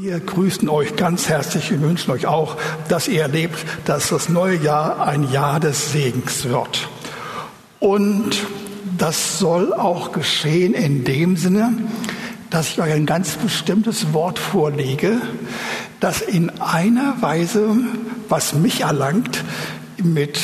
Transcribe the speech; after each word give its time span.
Wir 0.00 0.20
grüßen 0.20 0.68
euch 0.68 0.94
ganz 0.94 1.28
herzlich 1.28 1.72
und 1.72 1.82
wünschen 1.82 2.12
euch 2.12 2.24
auch, 2.24 2.56
dass 2.88 3.08
ihr 3.08 3.20
erlebt, 3.20 3.58
dass 3.84 4.10
das 4.10 4.28
neue 4.28 4.56
Jahr 4.56 5.04
ein 5.04 5.28
Jahr 5.32 5.58
des 5.58 5.90
Segens 5.90 6.44
wird. 6.44 6.88
Und 7.80 8.46
das 8.96 9.40
soll 9.40 9.72
auch 9.72 10.12
geschehen 10.12 10.72
in 10.72 11.02
dem 11.02 11.36
Sinne, 11.36 11.72
dass 12.48 12.68
ich 12.68 12.80
euch 12.80 12.92
ein 12.92 13.06
ganz 13.06 13.34
bestimmtes 13.38 14.12
Wort 14.12 14.38
vorlege, 14.38 15.20
das 15.98 16.20
in 16.20 16.50
einer 16.60 17.16
Weise, 17.20 17.68
was 18.28 18.54
mich 18.54 18.82
erlangt, 18.82 19.42
mit 20.00 20.38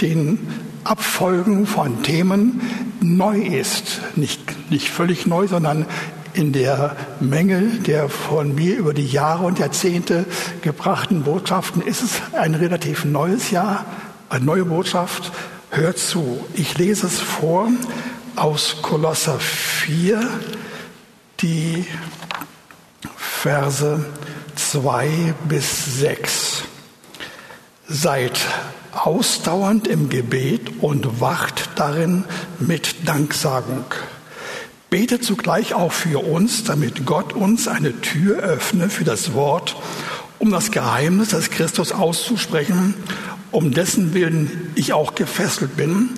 den 0.00 0.38
Abfolgen 0.84 1.66
von 1.66 2.04
Themen 2.04 2.60
neu 3.00 3.40
ist. 3.40 4.02
Nicht, 4.14 4.70
nicht 4.70 4.88
völlig 4.88 5.26
neu, 5.26 5.48
sondern 5.48 5.86
in 6.34 6.52
der 6.52 6.96
Menge 7.20 7.62
der 7.86 8.08
von 8.08 8.54
mir 8.54 8.76
über 8.76 8.94
die 8.94 9.06
Jahre 9.06 9.44
und 9.44 9.58
Jahrzehnte 9.58 10.24
gebrachten 10.62 11.24
Botschaften 11.24 11.82
ist 11.82 12.02
es 12.02 12.20
ein 12.32 12.54
relativ 12.54 13.04
neues 13.04 13.50
Jahr, 13.50 13.84
eine 14.28 14.44
neue 14.44 14.64
Botschaft. 14.64 15.32
Hört 15.70 15.98
zu, 15.98 16.44
ich 16.54 16.76
lese 16.78 17.06
es 17.06 17.20
vor 17.20 17.68
aus 18.36 18.76
Kolosser 18.82 19.38
4, 19.38 20.20
die 21.40 21.86
Verse 23.16 24.04
2 24.56 25.34
bis 25.48 26.00
6. 26.00 26.62
Seid 27.88 28.40
ausdauernd 28.92 29.88
im 29.88 30.08
Gebet 30.08 30.80
und 30.80 31.20
wacht 31.20 31.70
darin 31.76 32.24
mit 32.58 33.08
Danksagung. 33.08 33.84
Betet 34.90 35.24
zugleich 35.24 35.72
auch 35.72 35.92
für 35.92 36.18
uns, 36.18 36.64
damit 36.64 37.06
Gott 37.06 37.32
uns 37.32 37.68
eine 37.68 38.00
Tür 38.00 38.40
öffne 38.40 38.90
für 38.90 39.04
das 39.04 39.34
Wort, 39.34 39.76
um 40.40 40.50
das 40.50 40.72
Geheimnis 40.72 41.28
des 41.28 41.50
Christus 41.50 41.92
auszusprechen, 41.92 42.94
um 43.52 43.70
dessen 43.70 44.14
Willen 44.14 44.72
ich 44.74 44.92
auch 44.92 45.14
gefesselt 45.14 45.76
bin, 45.76 46.10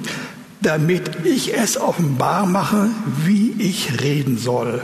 damit 0.62 1.27
ich 1.27 1.55
es 1.55 1.77
offenbar 1.77 2.47
mache, 2.47 2.88
wie 3.24 3.55
ich 3.58 4.00
reden 4.00 4.38
soll. 4.38 4.82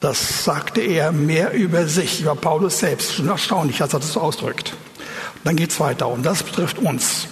Das 0.00 0.44
sagte 0.44 0.80
er 0.80 1.12
mehr 1.12 1.52
über 1.52 1.86
sich, 1.86 2.20
über 2.20 2.34
Paulus 2.34 2.80
selbst. 2.80 3.14
Schon 3.14 3.28
erstaunlich, 3.28 3.80
als 3.80 3.92
er 3.92 4.00
das 4.00 4.12
so 4.12 4.20
ausdrückt. 4.20 4.74
Dann 5.44 5.54
geht 5.54 5.70
es 5.70 5.78
weiter 5.78 6.08
und 6.08 6.26
das 6.26 6.42
betrifft 6.42 6.78
uns. 6.78 7.28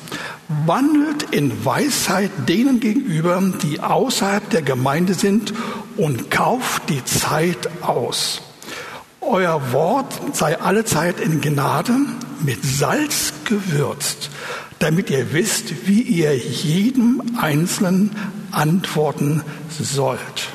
Wandelt 0.49 1.23
in 1.31 1.65
Weisheit 1.65 2.31
denen 2.49 2.81
gegenüber, 2.81 3.43
die 3.63 3.81
außerhalb 3.81 4.51
der 4.51 4.63
Gemeinde 4.63 5.15
sind 5.15 5.55
und 5.97 6.31
kauft 6.31 6.89
die 6.91 7.05
Zeit 7.05 7.71
aus. 7.83 8.43
Euer 9.21 9.73
Wort 9.73 10.37
sei 10.37 10.61
allezeit 10.61 11.19
in 11.19 11.41
Gnade 11.41 11.95
mit 12.45 12.63
Salz 12.63 13.33
gewürzt, 13.45 14.31
damit 14.81 15.09
ihr 15.09 15.33
wisst, 15.33 15.87
wie 15.87 16.03
ihr 16.03 16.37
jedem 16.37 17.23
Einzelnen 17.41 18.11
antworten 18.51 19.43
sollt. 19.71 20.49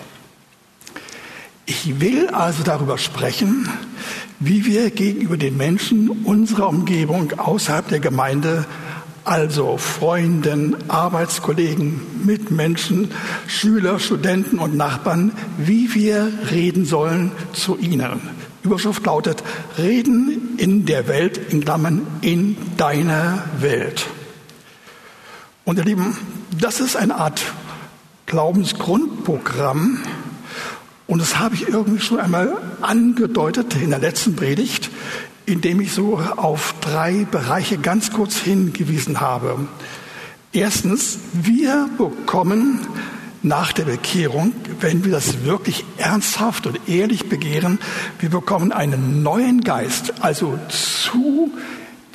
Ich 1.66 2.00
will 2.00 2.30
also 2.30 2.64
darüber 2.64 2.98
sprechen, 2.98 3.70
wie 4.40 4.66
wir 4.66 4.92
gegenüber 4.92 5.38
den 5.38 5.58
Menschen 5.58 6.10
unserer 6.10 6.70
Umgebung 6.70 7.40
außerhalb 7.40 7.88
der 7.90 8.00
Gemeinde, 8.00 8.66
also 9.30 9.78
Freunden, 9.78 10.76
Arbeitskollegen, 10.90 12.26
Mitmenschen, 12.26 13.12
Schüler, 13.46 14.00
Studenten 14.00 14.58
und 14.58 14.76
Nachbarn, 14.76 15.34
wie 15.60 15.94
wir 15.94 16.32
reden 16.50 16.84
sollen 16.84 17.32
zu 17.54 17.78
ihnen. 17.78 18.22
Überschrift 18.64 19.06
lautet 19.06 19.44
Reden 19.78 20.58
in 20.58 20.88
der 20.88 21.08
Welt, 21.08 21.40
in 21.50 21.64
Klammern, 21.64 22.08
in 22.22 22.58
deiner 22.76 23.44
Welt. 23.60 24.08
Und 25.64 25.78
ihr 25.78 25.86
Lieben, 25.86 26.18
das 26.60 26.80
ist 26.80 26.96
eine 26.96 27.16
Art 27.16 27.44
Glaubensgrundprogramm, 28.26 30.00
und 31.10 31.20
das 31.20 31.40
habe 31.40 31.56
ich 31.56 31.68
irgendwie 31.68 32.00
schon 32.00 32.20
einmal 32.20 32.56
angedeutet 32.82 33.76
in 33.76 33.90
der 33.90 33.98
letzten 33.98 34.36
Predigt, 34.36 34.92
indem 35.50 35.82
ich 35.82 35.92
so 35.92 36.18
auf 36.18 36.76
drei 36.82 37.26
Bereiche 37.30 37.78
ganz 37.78 38.12
kurz 38.12 38.38
hingewiesen 38.38 39.20
habe. 39.20 39.68
Erstens, 40.54 41.20
wir 41.34 41.90
bekommen 41.98 42.80
nach 43.42 43.72
der 43.72 43.86
Bekehrung, 43.86 44.54
wenn 44.80 45.04
wir 45.04 45.12
das 45.12 45.44
wirklich 45.44 45.86
ernsthaft 45.98 46.68
und 46.68 46.80
ehrlich 46.88 47.30
begehren, 47.30 47.80
wir 48.20 48.30
bekommen 48.30 48.72
einen 48.72 49.24
neuen 49.24 49.62
Geist. 49.62 50.14
Also 50.22 50.60
zu 50.70 51.52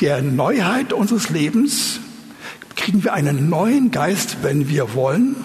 der 0.01 0.23
Neuheit 0.23 0.93
unseres 0.93 1.31
Lebens 1.31 2.01
kriegen 2.77 3.05
wir 3.05 3.15
einen 3.15 3.49
neuen 3.49 3.91
Geist, 3.91 4.39
wenn 4.43 4.69
wir 4.69 4.95
wollen. 4.95 5.37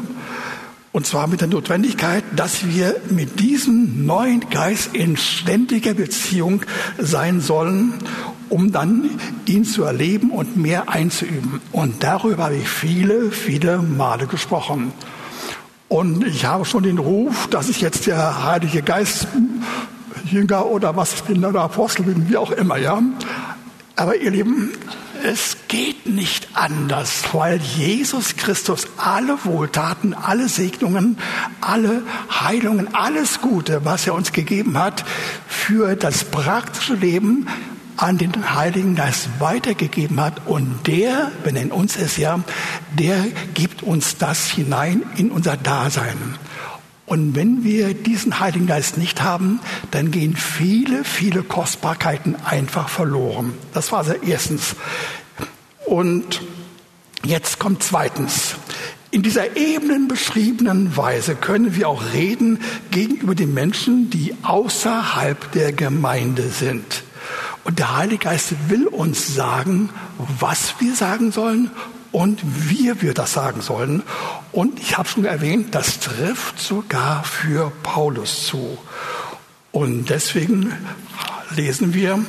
Und 1.00 1.06
zwar 1.06 1.28
mit 1.28 1.40
der 1.40 1.48
Notwendigkeit, 1.48 2.26
dass 2.36 2.68
wir 2.68 2.94
mit 3.10 3.40
diesem 3.40 4.06
neuen 4.06 4.42
Geist 4.50 4.94
in 4.94 5.16
ständiger 5.16 5.94
Beziehung 5.94 6.64
sein 6.98 7.40
sollen, 7.40 7.94
um 8.50 8.74
dann 8.74 9.10
ihn 9.46 9.64
zu 9.64 9.84
erleben 9.84 10.30
und 10.30 10.58
mehr 10.58 10.90
einzuüben. 10.90 11.62
Und 11.72 12.04
darüber 12.04 12.44
habe 12.44 12.58
ich 12.58 12.68
viele, 12.68 13.32
viele 13.32 13.78
Male 13.78 14.28
gesprochen. 14.28 14.92
Und 15.88 16.28
ich 16.28 16.44
habe 16.44 16.66
schon 16.66 16.84
den 16.84 16.98
Ruf, 16.98 17.48
dass 17.48 17.70
ich 17.70 17.80
jetzt 17.80 18.06
der 18.06 18.44
Heilige 18.44 18.82
Geist 18.82 19.26
Jünger 20.30 20.66
oder 20.66 20.98
was 20.98 21.14
ich 21.14 21.24
bin 21.24 21.46
oder 21.46 21.62
Apostel 21.62 22.04
bin, 22.04 22.28
wie 22.28 22.36
auch 22.36 22.52
immer, 22.52 22.76
ja. 22.76 23.02
Aber 23.96 24.18
ihr 24.18 24.32
Lieben, 24.32 24.74
es 25.24 25.58
geht 25.68 26.06
nicht 26.06 26.50
anders, 26.54 27.24
weil 27.34 27.58
Jesus 27.58 28.36
Christus 28.36 28.88
alle 28.98 29.38
Wohltaten, 29.46 30.14
alle 30.14 30.50
Segnungen, 30.50 31.18
alle 31.62 32.04
Heilungen, 32.30 32.94
alles 32.94 33.42
Gute, 33.42 33.86
was 33.86 34.08
er 34.08 34.14
uns 34.14 34.32
gegeben 34.32 34.78
hat, 34.78 35.04
für 35.48 35.96
das 35.96 36.24
praktische 36.24 36.96
Leben 36.96 37.48
an 37.98 38.18
den 38.18 38.56
Heiligen 38.56 38.96
Geist 38.96 39.28
weitergegeben 39.40 40.20
hat. 40.22 40.48
Und 40.48 40.88
der, 40.88 41.32
wenn 41.44 41.56
er 41.56 41.64
in 41.64 41.72
uns 41.72 41.96
ist, 41.98 42.18
ja, 42.18 42.40
der 42.98 43.26
gibt 43.54 43.84
uns 43.84 44.18
das 44.18 44.48
hinein 44.48 45.04
in 45.18 45.32
unser 45.32 45.58
Dasein. 45.58 46.18
Und 47.10 47.36
wenn 47.36 47.64
wir 47.64 47.96
diesen 47.96 48.40
Heiligen 48.40 48.68
Geist 48.68 49.00
nicht 49.00 49.24
haben, 49.24 49.60
dann 49.90 50.12
gehen 50.12 50.36
viele, 50.36 51.04
viele 51.04 51.42
Kostbarkeiten 51.42 52.36
einfach 52.46 52.88
verloren. 52.88 53.54
Das 53.74 53.92
war 53.92 54.00
also 54.00 54.14
erstens. 54.14 54.76
Und 55.88 56.44
jetzt 57.24 57.58
kommt 57.58 57.82
zweitens. 57.82 58.58
In 59.10 59.24
dieser 59.24 59.58
ebenen 59.58 60.08
beschriebenen 60.08 60.96
Weise 60.96 61.34
können 61.34 61.76
wir 61.76 61.90
auch 61.90 62.14
reden 62.14 62.60
gegenüber 62.92 63.34
den 63.34 63.56
Menschen, 63.56 64.12
die 64.12 64.36
außerhalb 64.44 65.52
der 65.54 65.74
Gemeinde 65.74 66.50
sind. 66.50 67.04
Und 67.64 67.80
der 67.80 67.98
Heilige 67.98 68.26
Geist 68.26 68.54
will 68.68 68.86
uns 68.86 69.34
sagen, 69.34 69.90
was 70.40 70.76
wir 70.80 70.94
sagen 70.94 71.32
sollen 71.32 71.72
und 72.12 72.40
wie 72.70 73.02
wir 73.02 73.14
das 73.14 73.34
sagen 73.34 73.62
sollen. 73.62 74.04
Und 74.52 74.80
ich 74.80 74.98
habe 74.98 75.08
schon 75.08 75.26
erwähnt, 75.26 75.76
das 75.76 76.00
trifft 76.00 76.60
sogar 76.60 77.24
für 77.24 77.72
Paulus 77.84 78.46
zu. 78.46 78.78
Und 79.72 80.10
deswegen 80.10 80.74
lesen 81.56 81.94
wir 81.94 82.24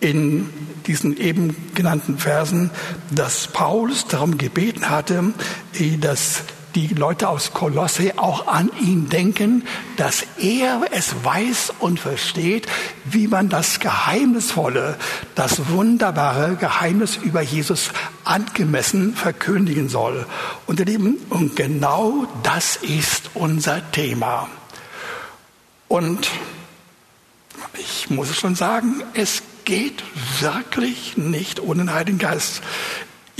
in 0.00 0.48
diesen 0.86 1.16
eben 1.18 1.54
genannten 1.74 2.18
Versen, 2.18 2.70
dass 3.10 3.48
Paulus 3.48 4.06
darum 4.06 4.38
gebeten 4.38 4.88
hatte, 4.88 5.34
dass 6.00 6.42
die 6.74 6.88
Leute 6.88 7.28
aus 7.28 7.52
Kolosse 7.52 8.14
auch 8.16 8.46
an 8.46 8.70
ihn 8.80 9.08
denken, 9.08 9.64
dass 9.96 10.24
er 10.38 10.82
es 10.90 11.14
weiß 11.24 11.72
und 11.78 12.00
versteht, 12.00 12.66
wie 13.04 13.28
man 13.28 13.48
das 13.48 13.80
Geheimnisvolle, 13.80 14.96
das 15.34 15.68
wunderbare 15.70 16.56
Geheimnis 16.56 17.16
über 17.16 17.40
Jesus 17.40 17.90
angemessen 18.24 19.14
verkündigen 19.14 19.88
soll. 19.88 20.26
Und, 20.66 20.80
Lieben, 20.80 21.16
und 21.30 21.56
genau 21.56 22.26
das 22.42 22.76
ist 22.76 23.30
unser 23.34 23.90
Thema. 23.92 24.48
Und 25.88 26.30
ich 27.78 28.10
muss 28.10 28.30
es 28.30 28.36
schon 28.36 28.54
sagen, 28.54 29.02
es 29.14 29.42
geht 29.64 30.02
wirklich 30.40 31.16
nicht 31.16 31.60
ohne 31.60 31.84
den 31.84 31.94
Heiligen 31.94 32.18
Geist. 32.18 32.62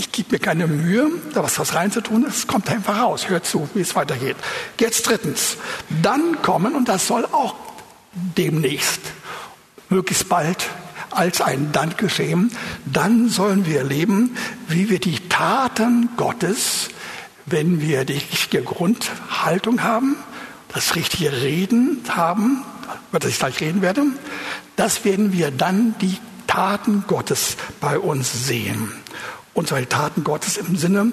Ich 0.00 0.12
gebe 0.12 0.32
mir 0.32 0.38
keine 0.38 0.66
Mühe, 0.66 1.10
da 1.34 1.42
was, 1.42 1.58
was 1.58 1.74
reinzutun, 1.74 2.24
es 2.24 2.46
kommt 2.46 2.70
einfach 2.70 3.02
raus. 3.02 3.28
Hört 3.28 3.44
zu, 3.44 3.68
wie 3.74 3.82
es 3.82 3.94
weitergeht. 3.94 4.36
Jetzt 4.78 5.06
drittens. 5.06 5.58
Dann 6.02 6.40
kommen, 6.40 6.74
und 6.74 6.88
das 6.88 7.06
soll 7.06 7.26
auch 7.26 7.54
demnächst, 8.14 9.02
möglichst 9.90 10.30
bald, 10.30 10.70
als 11.10 11.42
ein 11.42 11.72
Dank 11.72 11.98
geschehen, 11.98 12.50
dann 12.86 13.28
sollen 13.28 13.66
wir 13.66 13.80
erleben, 13.80 14.38
wie 14.68 14.88
wir 14.88 15.00
die 15.00 15.20
Taten 15.28 16.08
Gottes, 16.16 16.88
wenn 17.44 17.82
wir 17.82 18.06
die 18.06 18.14
richtige 18.14 18.62
Grundhaltung 18.62 19.82
haben, 19.82 20.16
das 20.72 20.96
richtige 20.96 21.30
Reden 21.30 22.00
haben, 22.08 22.62
über 23.10 23.18
das 23.18 23.32
ich 23.32 23.38
gleich 23.38 23.60
reden 23.60 23.82
werde, 23.82 24.04
das 24.76 25.04
werden 25.04 25.34
wir 25.34 25.50
dann 25.50 25.94
die 26.00 26.16
Taten 26.46 27.04
Gottes 27.06 27.58
bei 27.82 27.98
uns 27.98 28.46
sehen. 28.46 28.94
Die 29.56 29.86
Taten 29.86 30.24
Gottes 30.24 30.56
im 30.56 30.76
Sinne 30.76 31.12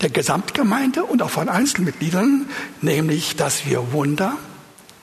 der 0.00 0.10
Gesamtgemeinde 0.10 1.04
und 1.04 1.22
auch 1.22 1.30
von 1.30 1.48
Einzelmitgliedern, 1.48 2.46
nämlich, 2.80 3.36
dass 3.36 3.66
wir 3.66 3.92
Wunder, 3.92 4.36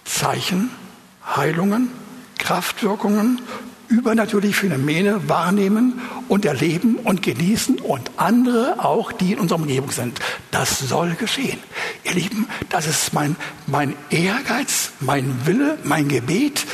Zeichen, 0.06 0.70
Heilungen, 1.26 1.90
Kraftwirkungen, 2.38 3.42
übernatürliche 3.90 4.62
Phänomene 4.62 5.28
wahrnehmen 5.28 6.02
und 6.28 6.46
erleben 6.46 6.96
und 6.98 7.22
genießen 7.22 7.80
und 7.80 8.12
andere 8.18 8.84
auch, 8.84 9.12
die 9.12 9.34
in 9.34 9.40
unserer 9.40 9.60
Umgebung 9.60 9.92
sind. 9.92 10.20
Das 10.52 10.80
soll 10.80 11.16
geschehen. 11.16 11.60
Ihr 12.04 12.14
Lieben, 12.14 12.48
das 12.70 12.88
ist 12.88 13.14
mein, 13.14 13.36
mein 13.68 13.96
Ehrgeiz, 14.10 14.92
mein 15.00 15.46
Wille, 15.46 15.78
mein 15.84 16.08
Gebet, 16.08 16.66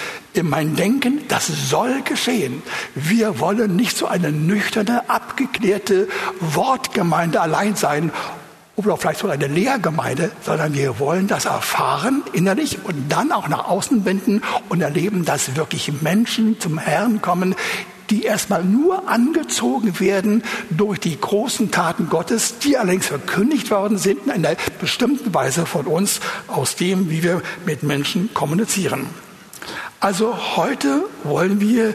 mein 0.41 0.75
Denken, 0.75 1.21
das 1.27 1.47
soll 1.47 2.01
geschehen. 2.03 2.63
Wir 2.95 3.39
wollen 3.39 3.75
nicht 3.75 3.97
so 3.97 4.07
eine 4.07 4.31
nüchterne, 4.31 5.09
abgeklärte 5.09 6.07
Wortgemeinde 6.39 7.41
allein 7.41 7.75
sein 7.75 8.11
oder 8.75 8.97
vielleicht 8.97 9.19
sogar 9.19 9.35
eine 9.35 9.47
Lehrgemeinde, 9.47 10.31
sondern 10.43 10.73
wir 10.73 10.99
wollen 10.99 11.27
das 11.27 11.45
erfahren 11.45 12.23
innerlich 12.33 12.79
und 12.83 13.09
dann 13.09 13.31
auch 13.31 13.47
nach 13.47 13.65
außen 13.65 14.05
wenden 14.05 14.41
und 14.69 14.81
erleben, 14.81 15.25
dass 15.25 15.55
wirklich 15.55 16.01
Menschen 16.01 16.59
zum 16.59 16.77
Herrn 16.77 17.21
kommen, 17.21 17.55
die 18.09 18.23
erstmal 18.23 18.63
nur 18.63 19.07
angezogen 19.07 19.99
werden 19.99 20.43
durch 20.69 20.99
die 20.99 21.19
großen 21.19 21.71
Taten 21.71 22.09
Gottes, 22.09 22.59
die 22.59 22.77
allerdings 22.77 23.07
verkündigt 23.07 23.71
worden 23.71 23.97
sind 23.97 24.25
in 24.25 24.31
einer 24.31 24.55
bestimmten 24.79 25.33
Weise 25.33 25.65
von 25.65 25.85
uns 25.87 26.19
aus 26.47 26.75
dem, 26.75 27.09
wie 27.09 27.23
wir 27.23 27.41
mit 27.65 27.83
Menschen 27.83 28.33
kommunizieren. 28.33 29.07
Also 30.01 30.35
heute 30.57 31.03
wollen 31.23 31.61
wir 31.61 31.93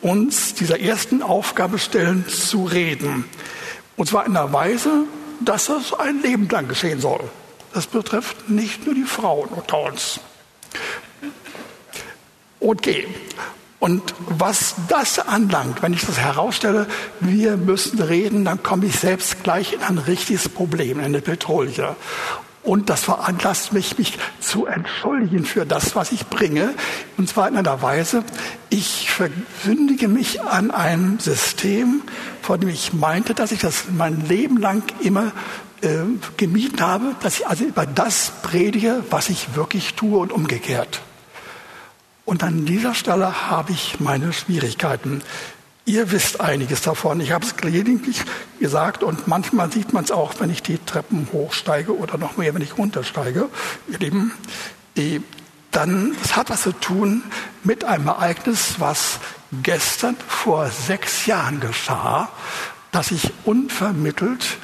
uns 0.00 0.54
dieser 0.54 0.80
ersten 0.80 1.22
Aufgabe 1.22 1.78
stellen, 1.78 2.24
zu 2.26 2.64
reden. 2.64 3.26
Und 3.96 4.08
zwar 4.08 4.26
in 4.26 4.36
einer 4.36 4.52
Weise, 4.52 5.04
dass 5.40 5.66
das 5.66 5.92
ein 5.92 6.22
Leben 6.22 6.48
lang 6.48 6.68
geschehen 6.68 7.00
soll. 7.00 7.20
Das 7.72 7.86
betrifft 7.86 8.48
nicht 8.48 8.86
nur 8.86 8.94
die 8.94 9.04
Frauen 9.04 9.48
unter 9.48 9.82
uns. 9.82 10.20
Okay. 12.60 13.06
Und 13.80 14.14
was 14.18 14.76
das 14.88 15.18
anlangt, 15.18 15.82
wenn 15.82 15.92
ich 15.92 16.06
das 16.06 16.18
herausstelle, 16.18 16.86
wir 17.20 17.58
müssen 17.58 18.00
reden, 18.00 18.46
dann 18.46 18.62
komme 18.62 18.86
ich 18.86 18.98
selbst 18.98 19.42
gleich 19.42 19.74
in 19.74 19.82
ein 19.82 19.98
richtiges 19.98 20.48
Problem, 20.48 21.00
in 21.00 21.04
eine 21.04 21.20
Petrolie. 21.20 21.94
Und 22.64 22.88
das 22.88 23.04
veranlasst 23.04 23.74
mich, 23.74 23.98
mich 23.98 24.18
zu 24.40 24.64
entschuldigen 24.64 25.44
für 25.44 25.66
das, 25.66 25.94
was 25.94 26.12
ich 26.12 26.26
bringe. 26.28 26.72
Und 27.18 27.28
zwar 27.28 27.46
in 27.46 27.56
einer 27.56 27.82
Weise, 27.82 28.24
ich 28.70 29.10
verkündige 29.10 30.08
mich 30.08 30.40
an 30.40 30.70
einem 30.70 31.20
System, 31.20 32.02
von 32.40 32.58
dem 32.58 32.70
ich 32.70 32.94
meinte, 32.94 33.34
dass 33.34 33.52
ich 33.52 33.60
das 33.60 33.84
mein 33.94 34.26
Leben 34.26 34.56
lang 34.56 34.82
immer 35.00 35.32
äh, 35.82 36.04
gemieden 36.38 36.80
habe, 36.80 37.14
dass 37.20 37.40
ich 37.40 37.46
also 37.46 37.64
über 37.64 37.84
das 37.84 38.32
predige, 38.42 39.04
was 39.10 39.28
ich 39.28 39.54
wirklich 39.54 39.92
tue 39.92 40.18
und 40.18 40.32
umgekehrt. 40.32 41.02
Und 42.24 42.42
an 42.42 42.64
dieser 42.64 42.94
Stelle 42.94 43.50
habe 43.50 43.72
ich 43.72 44.00
meine 44.00 44.32
Schwierigkeiten. 44.32 45.20
Ihr 45.86 46.10
wisst 46.10 46.40
einiges 46.40 46.80
davon. 46.80 47.20
Ich 47.20 47.32
habe 47.32 47.44
es 47.44 47.56
gelegentlich 47.56 48.22
gesagt 48.58 49.02
und 49.02 49.28
manchmal 49.28 49.70
sieht 49.70 49.92
man 49.92 50.04
es 50.04 50.10
auch, 50.10 50.32
wenn 50.38 50.48
ich 50.48 50.62
die 50.62 50.78
Treppen 50.78 51.28
hochsteige 51.30 51.96
oder 51.96 52.16
noch 52.16 52.38
mehr, 52.38 52.54
wenn 52.54 52.62
ich 52.62 52.78
runtersteige. 52.78 53.50
Ihr 53.88 53.98
Lieben, 53.98 54.32
dann, 55.72 56.16
es 56.24 56.36
hat 56.36 56.48
was 56.48 56.62
zu 56.62 56.72
tun 56.72 57.22
mit 57.64 57.84
einem 57.84 58.06
Ereignis, 58.06 58.76
was 58.78 59.18
gestern 59.62 60.16
vor 60.26 60.70
sechs 60.70 61.26
Jahren 61.26 61.60
geschah, 61.60 62.30
dass 62.90 63.10
ich 63.10 63.30
unvermittelt 63.44 64.56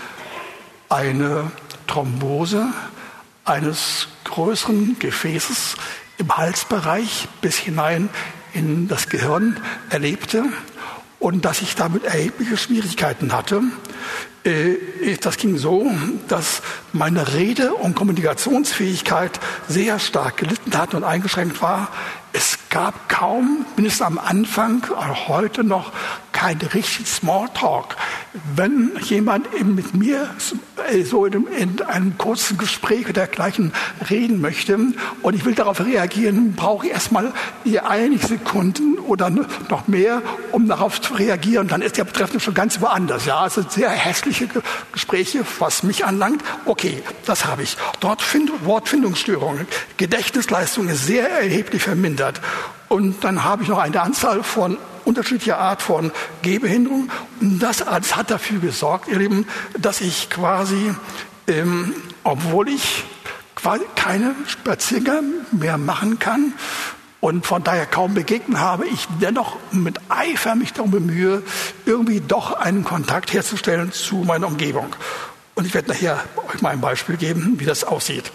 eine 0.89 1.51
Thrombose 1.87 2.67
eines 3.45 4.09
größeren 4.25 4.99
Gefäßes 4.99 5.75
im 6.17 6.35
Halsbereich 6.35 7.29
bis 7.43 7.59
hinein 7.59 8.09
in 8.55 8.89
das 8.89 9.09
Gehirn 9.09 9.61
erlebte 9.91 10.45
und 11.21 11.45
dass 11.45 11.63
ich 11.63 11.77
damit 11.77 12.05
erhebliche 12.05 12.57
Schwierigkeiten 12.57 13.33
hatte. 13.33 13.63
Äh, 14.43 15.17
das 15.21 15.37
ging 15.37 15.59
so, 15.59 15.89
dass 16.29 16.63
meine 16.93 17.35
Rede- 17.35 17.75
und 17.75 17.95
Kommunikationsfähigkeit 17.95 19.39
sehr 19.69 19.99
stark 19.99 20.39
gelitten 20.39 20.77
hat 20.77 20.95
und 20.95 21.05
eingeschränkt 21.05 21.63
war. 21.63 21.89
Es 22.33 22.59
gab 22.69 23.09
kaum, 23.09 23.67
mindestens 23.77 24.07
am 24.07 24.19
Anfang, 24.19 24.85
auch 24.97 25.29
heute 25.29 25.65
noch, 25.65 25.93
kein 26.33 26.59
richtig 26.59 27.07
Smalltalk. 27.09 27.97
Wenn 28.55 28.93
jemand 29.03 29.49
mit 29.75 29.95
mir 29.95 30.31
so 31.05 31.27
in 31.27 31.83
einem 31.83 32.17
kurzen 32.17 32.57
Gespräch 32.57 33.05
oder 33.05 33.13
dergleichen 33.15 33.73
reden 34.09 34.41
möchte 34.41 34.79
und 35.23 35.35
ich 35.35 35.45
will 35.45 35.57
darauf 35.57 35.85
reagieren, 35.85 36.55
brauche 36.55 36.87
ich 36.87 36.93
erstmal 36.93 37.33
einige 37.85 38.25
Sekunden 38.25 38.99
oder 38.99 39.29
noch 39.29 39.89
mehr, 39.89 40.23
um 40.53 40.69
darauf 40.69 41.01
zu 41.01 41.15
reagieren. 41.15 41.67
Dann 41.67 41.83
ist 41.83 41.99
der 41.99 42.05
Betreffende 42.05 42.39
schon 42.39 42.55
ganz 42.55 42.81
woanders. 42.81 43.27
Ja, 43.27 43.41
also 43.41 43.63
sehr 43.69 43.91
hässliche 43.91 44.49
Gespräche, 44.93 45.45
was 45.59 45.83
mich 45.83 46.05
anlangt. 46.05 46.43
Okay, 46.65 47.03
das 47.27 47.45
habe 47.45 47.65
ich. 47.65 47.77
Dort 47.99 48.23
Find 48.23 48.65
Wortfindungsstörungen, 48.65 49.67
Gedächtnisleistung 49.97 50.89
ist 50.89 51.07
sehr 51.07 51.29
erheblich 51.29 51.83
vermindert. 51.83 52.20
Und 52.89 53.25
dann 53.25 53.45
habe 53.45 53.63
ich 53.63 53.69
noch 53.69 53.79
eine 53.79 54.01
Anzahl 54.01 54.43
von 54.43 54.77
unterschiedlicher 55.05 55.59
Art 55.59 55.83
von 55.83 56.13
Gehbehinderung. 56.43 57.11
Und 57.41 57.59
das 57.61 57.83
alles 57.83 58.17
hat 58.17 58.31
dafür 58.31 58.61
gesorgt, 58.61 59.09
ihr 59.09 59.19
Lieben, 59.19 59.47
dass 59.79 60.01
ich 60.01 60.31
quasi, 60.31 60.95
ähm, 61.47 61.95
obwohl 62.25 62.69
ich 62.69 63.05
quasi 63.55 63.85
keine 63.95 64.35
Spaziergänge 64.47 65.23
mehr 65.53 65.79
machen 65.79 66.19
kann 66.19 66.53
und 67.21 67.47
von 67.47 67.63
daher 67.63 67.87
kaum 67.87 68.15
begegnen 68.15 68.59
habe, 68.59 68.87
ich 68.87 69.07
dennoch 69.21 69.57
mit 69.71 69.99
Eifer 70.09 70.55
mich 70.55 70.73
darum 70.73 70.91
bemühe, 70.91 71.43
irgendwie 71.85 72.21
doch 72.21 72.53
einen 72.55 72.85
Kontakt 72.85 73.33
herzustellen 73.33 73.93
zu 73.93 74.17
meiner 74.17 74.47
Umgebung. 74.47 74.87
Und 75.55 75.67
ich 75.67 75.75
werde 75.75 75.91
nachher 75.91 76.25
euch 76.53 76.63
mal 76.63 76.71
ein 76.71 76.81
Beispiel 76.81 77.17
geben, 77.17 77.57
wie 77.59 77.67
das 77.67 77.85
aussieht. 77.85 78.33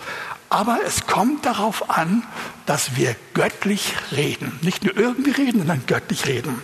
Aber 0.50 0.80
es 0.86 1.08
kommt 1.08 1.46
darauf 1.46 1.90
an, 1.90 2.24
dass 2.66 2.96
wir 2.96 3.16
göttlich 3.34 3.94
reden. 4.12 4.58
Nicht 4.62 4.84
nur 4.84 4.96
irgendwie 4.96 5.32
reden, 5.32 5.60
sondern 5.60 5.84
göttlich 5.88 6.28
reden. 6.28 6.62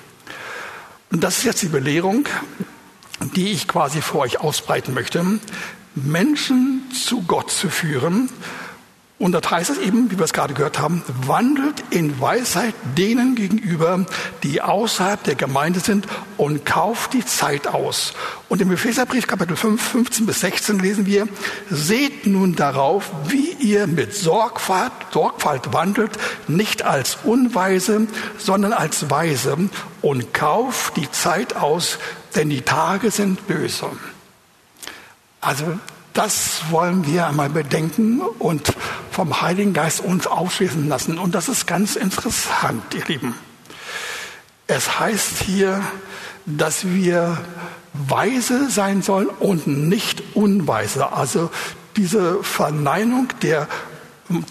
Und 1.11 1.23
das 1.23 1.39
ist 1.39 1.43
jetzt 1.43 1.61
die 1.61 1.67
Belehrung, 1.67 2.27
die 3.35 3.51
ich 3.51 3.67
quasi 3.67 4.01
vor 4.01 4.21
euch 4.21 4.39
ausbreiten 4.39 4.93
möchte. 4.93 5.39
Menschen 5.95 6.89
zu 6.93 7.23
Gott 7.23 7.51
zu 7.51 7.69
führen 7.69 8.29
und 9.21 9.33
das 9.33 9.51
heißt 9.51 9.69
es 9.69 9.77
eben, 9.77 10.09
wie 10.09 10.17
wir 10.17 10.25
es 10.25 10.33
gerade 10.33 10.55
gehört 10.55 10.79
haben, 10.79 11.03
wandelt 11.27 11.83
in 11.91 12.19
Weisheit 12.19 12.73
denen 12.97 13.35
gegenüber, 13.35 14.03
die 14.41 14.63
außerhalb 14.63 15.23
der 15.23 15.35
Gemeinde 15.35 15.79
sind 15.79 16.07
und 16.37 16.65
kauft 16.65 17.13
die 17.13 17.23
Zeit 17.23 17.67
aus. 17.67 18.13
Und 18.49 18.63
im 18.63 18.71
Epheserbrief 18.71 19.27
Kapitel 19.27 19.55
5, 19.55 19.79
15 19.79 20.25
bis 20.25 20.39
16 20.39 20.79
lesen 20.79 21.05
wir, 21.05 21.27
seht 21.69 22.25
nun 22.25 22.55
darauf, 22.55 23.11
wie 23.27 23.51
ihr 23.59 23.85
mit 23.85 24.15
Sorgfalt, 24.15 24.91
Sorgfalt 25.11 25.71
wandelt, 25.71 26.17
nicht 26.47 26.81
als 26.81 27.19
Unweise, 27.23 28.07
sondern 28.39 28.73
als 28.73 29.11
Weise 29.11 29.69
und 30.01 30.33
kauft 30.33 30.97
die 30.97 31.11
Zeit 31.11 31.55
aus, 31.55 31.99
denn 32.35 32.49
die 32.49 32.61
Tage 32.61 33.11
sind 33.11 33.45
böse. 33.45 33.85
Also 35.41 35.77
das 36.13 36.63
wollen 36.69 37.05
wir 37.05 37.27
einmal 37.27 37.49
bedenken 37.49 38.21
und 38.21 38.73
vom 39.11 39.41
Heiligen 39.41 39.73
Geist 39.73 40.01
uns 40.01 40.27
aufschließen 40.27 40.87
lassen. 40.87 41.17
Und 41.17 41.35
das 41.35 41.49
ist 41.49 41.67
ganz 41.67 41.95
interessant, 41.95 42.83
ihr 42.93 43.05
Lieben. 43.05 43.35
Es 44.67 44.99
heißt 44.99 45.43
hier, 45.43 45.81
dass 46.45 46.85
wir 46.85 47.37
weise 47.93 48.69
sein 48.69 49.01
sollen 49.01 49.27
und 49.27 49.67
nicht 49.67 50.23
unweise. 50.33 51.11
Also 51.11 51.49
diese 51.97 52.43
Verneinung 52.43 53.27
der 53.41 53.67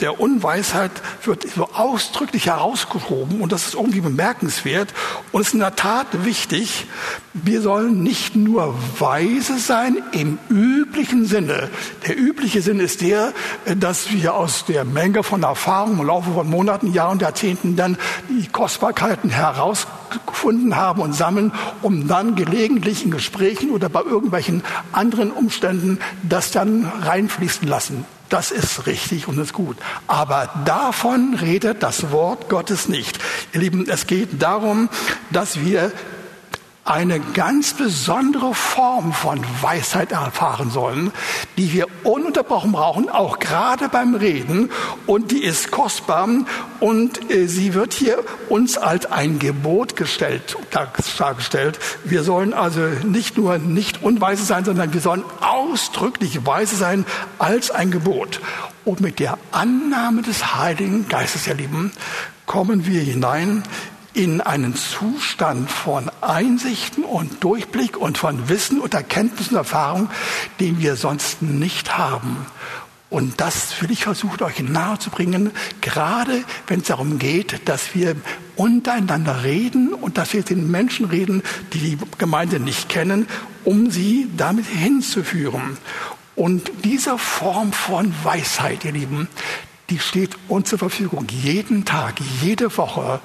der 0.00 0.20
Unweisheit 0.20 0.90
wird 1.24 1.46
so 1.50 1.68
ausdrücklich 1.72 2.46
herausgehoben 2.46 3.40
und 3.40 3.52
das 3.52 3.68
ist 3.68 3.74
irgendwie 3.74 4.00
bemerkenswert 4.00 4.92
und 5.32 5.42
ist 5.42 5.54
in 5.54 5.60
der 5.60 5.76
Tat 5.76 6.24
wichtig. 6.24 6.86
Wir 7.32 7.62
sollen 7.62 8.02
nicht 8.02 8.34
nur 8.34 8.74
weise 8.98 9.58
sein 9.58 9.98
im 10.12 10.38
üblichen 10.48 11.26
Sinne. 11.26 11.70
Der 12.06 12.18
übliche 12.18 12.60
Sinn 12.62 12.80
ist 12.80 13.00
der, 13.00 13.32
dass 13.76 14.10
wir 14.12 14.34
aus 14.34 14.64
der 14.64 14.84
Menge 14.84 15.22
von 15.22 15.42
Erfahrungen 15.42 16.00
im 16.00 16.06
Laufe 16.06 16.32
von 16.32 16.48
Monaten, 16.48 16.92
Jahren 16.92 17.12
und 17.12 17.22
Jahrzehnten 17.22 17.76
dann 17.76 17.96
die 18.28 18.48
Kostbarkeiten 18.48 19.30
herausgefunden 19.30 20.76
haben 20.76 21.02
und 21.02 21.14
sammeln, 21.14 21.52
um 21.82 22.08
dann 22.08 22.34
gelegentlich 22.34 23.04
in 23.04 23.10
Gesprächen 23.10 23.70
oder 23.70 23.88
bei 23.88 24.02
irgendwelchen 24.02 24.62
anderen 24.92 25.30
Umständen 25.30 25.98
das 26.28 26.50
dann 26.50 26.90
reinfließen 27.02 27.68
lassen. 27.68 28.04
Das 28.30 28.52
ist 28.52 28.86
richtig 28.86 29.28
und 29.28 29.38
ist 29.38 29.52
gut. 29.52 29.76
Aber 30.06 30.48
davon 30.64 31.34
redet 31.34 31.82
das 31.82 32.10
Wort 32.12 32.48
Gottes 32.48 32.88
nicht. 32.88 33.18
Ihr 33.52 33.60
Lieben, 33.60 33.86
es 33.88 34.06
geht 34.06 34.40
darum, 34.40 34.88
dass 35.30 35.60
wir 35.60 35.92
eine 36.84 37.20
ganz 37.20 37.74
besondere 37.74 38.54
Form 38.54 39.12
von 39.12 39.40
Weisheit 39.60 40.12
erfahren 40.12 40.70
sollen, 40.70 41.12
die 41.56 41.72
wir 41.72 41.86
ununterbrochen 42.04 42.72
brauchen, 42.72 43.08
auch 43.08 43.38
gerade 43.38 43.88
beim 43.88 44.14
Reden. 44.14 44.70
Und 45.06 45.30
die 45.30 45.44
ist 45.44 45.70
kostbar 45.70 46.28
und 46.80 47.30
äh, 47.30 47.46
sie 47.46 47.74
wird 47.74 47.92
hier 47.92 48.18
uns 48.48 48.76
als 48.76 49.06
ein 49.06 49.38
Gebot 49.38 49.96
gestellt, 49.96 50.56
dargestellt. 50.70 51.78
Wir 52.04 52.22
sollen 52.22 52.52
also 52.52 52.80
nicht 53.04 53.36
nur 53.36 53.58
nicht 53.58 54.02
unweise 54.02 54.44
sein, 54.44 54.64
sondern 54.64 54.92
wir 54.92 55.00
sollen 55.00 55.24
ausdrücklich 55.40 56.44
weise 56.46 56.76
sein 56.76 57.04
als 57.38 57.70
ein 57.70 57.90
Gebot. 57.90 58.40
Und 58.84 59.00
mit 59.00 59.18
der 59.18 59.38
Annahme 59.52 60.22
des 60.22 60.56
Heiligen 60.56 61.06
Geistes, 61.08 61.46
ihr 61.46 61.54
Lieben, 61.54 61.92
kommen 62.46 62.86
wir 62.86 63.00
hinein 63.00 63.62
in 64.14 64.40
einen 64.40 64.74
Zustand 64.74 65.70
von 65.70 66.10
Einsichten 66.20 67.04
und 67.04 67.42
Durchblick 67.42 67.96
und 67.96 68.18
von 68.18 68.48
Wissen 68.48 68.80
und 68.80 68.94
Erkenntnis 68.94 69.48
und 69.48 69.56
Erfahrung, 69.56 70.10
den 70.58 70.80
wir 70.80 70.96
sonst 70.96 71.42
nicht 71.42 71.96
haben. 71.96 72.46
Und 73.10 73.40
das 73.40 73.82
will 73.82 73.90
ich 73.90 74.04
versuchen, 74.04 74.42
euch 74.44 74.60
nahezubringen, 74.60 75.50
gerade 75.80 76.44
wenn 76.68 76.80
es 76.80 76.86
darum 76.86 77.18
geht, 77.18 77.68
dass 77.68 77.94
wir 77.94 78.14
untereinander 78.54 79.42
reden 79.42 79.92
und 79.92 80.16
dass 80.16 80.32
wir 80.32 80.42
den 80.42 80.70
Menschen 80.70 81.06
reden, 81.06 81.42
die 81.72 81.78
die 81.78 81.98
Gemeinde 82.18 82.60
nicht 82.60 82.88
kennen, 82.88 83.26
um 83.64 83.90
sie 83.90 84.28
damit 84.36 84.66
hinzuführen. 84.66 85.76
Und 86.36 86.70
diese 86.84 87.18
Form 87.18 87.72
von 87.72 88.14
Weisheit, 88.22 88.84
ihr 88.84 88.92
Lieben, 88.92 89.28
die 89.90 89.98
steht 89.98 90.36
uns 90.48 90.68
zur 90.68 90.78
Verfügung. 90.78 91.26
Jeden 91.30 91.84
Tag, 91.84 92.20
jede 92.40 92.76
Woche, 92.76 93.20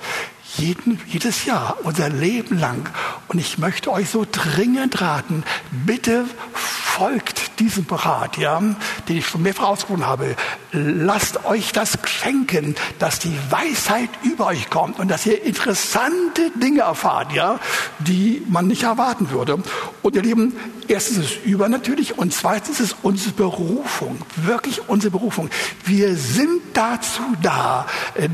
jeden, 0.58 1.00
jedes 1.08 1.46
Jahr, 1.46 1.78
unser 1.84 2.10
Leben 2.10 2.58
lang. 2.60 2.90
Und 3.28 3.40
ich 3.40 3.58
möchte 3.58 3.92
euch 3.92 4.10
so 4.10 4.26
dringend 4.30 5.02
raten, 5.02 5.44
bitte 5.86 6.26
folgt 6.54 7.60
diesem 7.60 7.86
Rat, 7.90 8.38
ja, 8.38 8.62
den 9.10 9.18
ich 9.18 9.28
schon 9.28 9.42
mehrfach 9.42 9.68
ausgesprochen 9.68 10.06
habe. 10.06 10.36
Lasst 10.72 11.46
euch 11.46 11.74
das 11.74 11.98
schenken, 12.06 12.76
dass 13.00 13.20
die 13.20 13.38
Weisheit 13.50 14.10
über 14.24 14.48
euch 14.48 14.70
kommt 14.70 15.00
und 15.00 15.10
dass 15.10 15.26
ihr 15.26 15.44
interessante 15.44 16.52
Dinge 16.52 16.82
erfahrt, 16.82 17.34
ja, 17.34 17.60
die 18.00 18.44
man 18.48 18.68
nicht 18.68 18.84
erwarten 18.84 19.30
würde. 19.30 19.58
Und 20.04 20.16
ihr 20.16 20.22
Lieben, 20.22 20.56
erstens 20.88 21.18
ist 21.18 21.32
es 21.32 21.46
übernatürlich 21.46 22.18
und 22.18 22.34
zweitens 22.34 22.80
ist 22.80 22.92
es 22.92 22.96
unsere 23.02 23.34
Berufung, 23.34 24.18
wirklich 24.38 24.88
unsere 24.88 25.12
Berufung. 25.12 25.50
Wir 25.86 26.16
sind 26.16 26.62
dazu 26.74 27.22
da, 27.42 27.88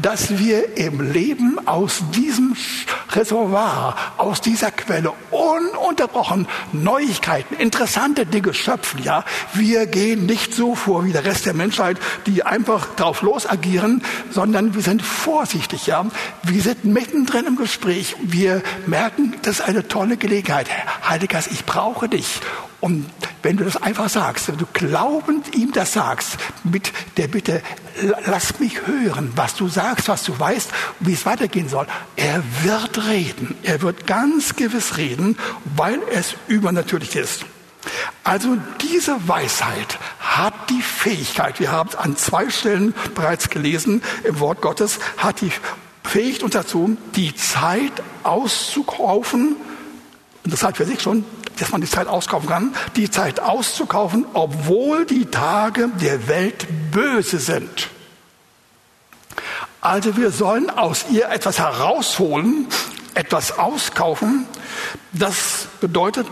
dass 0.04 0.38
wir 0.38 0.78
im 0.78 1.02
Leben 1.12 1.68
aus 1.68 2.04
diesem 2.12 2.56
Reservoir, 3.12 3.96
aus 4.18 4.42
dieser 4.42 4.72
Quelle 4.72 5.12
ununterbrochen 5.32 6.48
Neuigkeiten, 6.72 7.56
interessante 7.56 8.26
Dinge 8.26 8.54
schöpfen. 8.54 9.04
Ja, 9.04 9.26
wir 9.54 9.86
gehen 9.88 10.26
nicht 10.26 10.54
so 10.54 10.76
vor 10.76 11.04
wie 11.06 11.12
der 11.12 11.26
Rest 11.26 11.46
der 11.46 11.54
Menschheit, 11.54 11.98
die 12.26 12.44
einfach 12.44 12.96
drauf 12.96 13.22
los 13.22 13.50
agieren, 13.50 14.04
sondern 14.30 14.74
wir 14.76 14.82
sind 14.82 15.02
vorsichtig. 15.02 15.88
Ja, 15.88 16.06
wir 16.44 16.62
sind 16.62 16.86
mittendrin 16.86 17.48
im 17.48 17.56
Gespräch. 17.56 18.16
Wir 18.22 18.62
merken, 18.86 19.36
das 19.42 19.60
ist 19.60 19.62
eine 19.62 19.88
tolle 19.88 20.18
Gelegenheit. 20.18 20.68
Heiliger 21.08 21.42
ich 21.50 21.66
brauche 21.66 22.10
dich. 22.10 22.42
Und 22.82 23.06
wenn 23.44 23.58
du 23.58 23.64
das 23.64 23.82
einfach 23.82 24.10
sagst, 24.10 24.48
wenn 24.48 24.58
du 24.58 24.66
glaubend 24.74 25.56
ihm 25.56 25.72
das 25.72 25.94
sagst, 25.94 26.38
mit 26.64 26.92
der 27.18 27.28
Bitte, 27.28 27.62
lass 28.26 28.60
mich 28.60 28.88
hören, 28.88 29.32
was 29.36 29.56
du 29.56 29.68
sagst, 29.68 30.08
was 30.08 30.24
du 30.24 30.38
weißt, 30.38 30.72
wie 31.00 31.14
es 31.14 31.26
weitergehen 31.28 31.70
soll, 31.70 31.86
er 32.16 32.44
wird 32.64 33.08
reden. 33.08 33.56
Er 33.62 33.84
wird 33.84 34.08
ganz 34.08 34.56
gewiss 34.56 34.98
reden, 34.98 35.38
weil 35.76 36.00
es 36.12 36.36
übernatürlich 36.48 37.16
ist. 37.16 37.46
Also 38.24 38.58
diese 38.82 39.28
Weisheit 39.28 40.00
hat 40.20 40.54
die 40.70 40.82
Fähigkeit, 40.82 41.60
wir 41.60 41.72
haben 41.72 41.90
es 41.90 41.96
an 41.96 42.18
zwei 42.18 42.50
Stellen 42.50 42.94
bereits 43.16 43.50
gelesen 43.50 44.02
im 44.24 44.40
Wort 44.40 44.62
Gottes, 44.62 45.00
hat 45.18 45.42
die 45.42 45.52
Fähigkeit 46.04 46.44
uns 46.44 46.54
dazu, 46.54 46.98
die 47.16 47.36
Zeit 47.36 47.94
auszukaufen, 48.24 49.56
und 50.44 50.54
das 50.54 50.64
hat 50.64 50.78
für 50.78 50.86
sich 50.86 51.02
schon 51.02 51.26
dass 51.62 51.72
man 51.72 51.82
die 51.82 51.90
Zeit 51.90 52.08
auskaufen 52.08 52.50
kann, 52.50 52.76
die 52.96 53.10
Zeit 53.12 53.40
auszukaufen, 53.40 54.26
obwohl 54.34 55.06
die 55.06 55.26
Tage 55.26 55.90
der 56.02 56.28
Welt 56.28 56.66
böse 56.92 57.38
sind. 57.40 57.90
Also 59.80 60.18
wir 60.18 60.32
sollen 60.32 60.70
aus 60.72 61.06
ihr 61.12 61.30
etwas 61.30 61.60
herausholen, 61.60 62.68
etwas 63.14 63.58
auskaufen. 63.60 64.48
Das 65.12 65.68
bedeutet, 65.80 66.28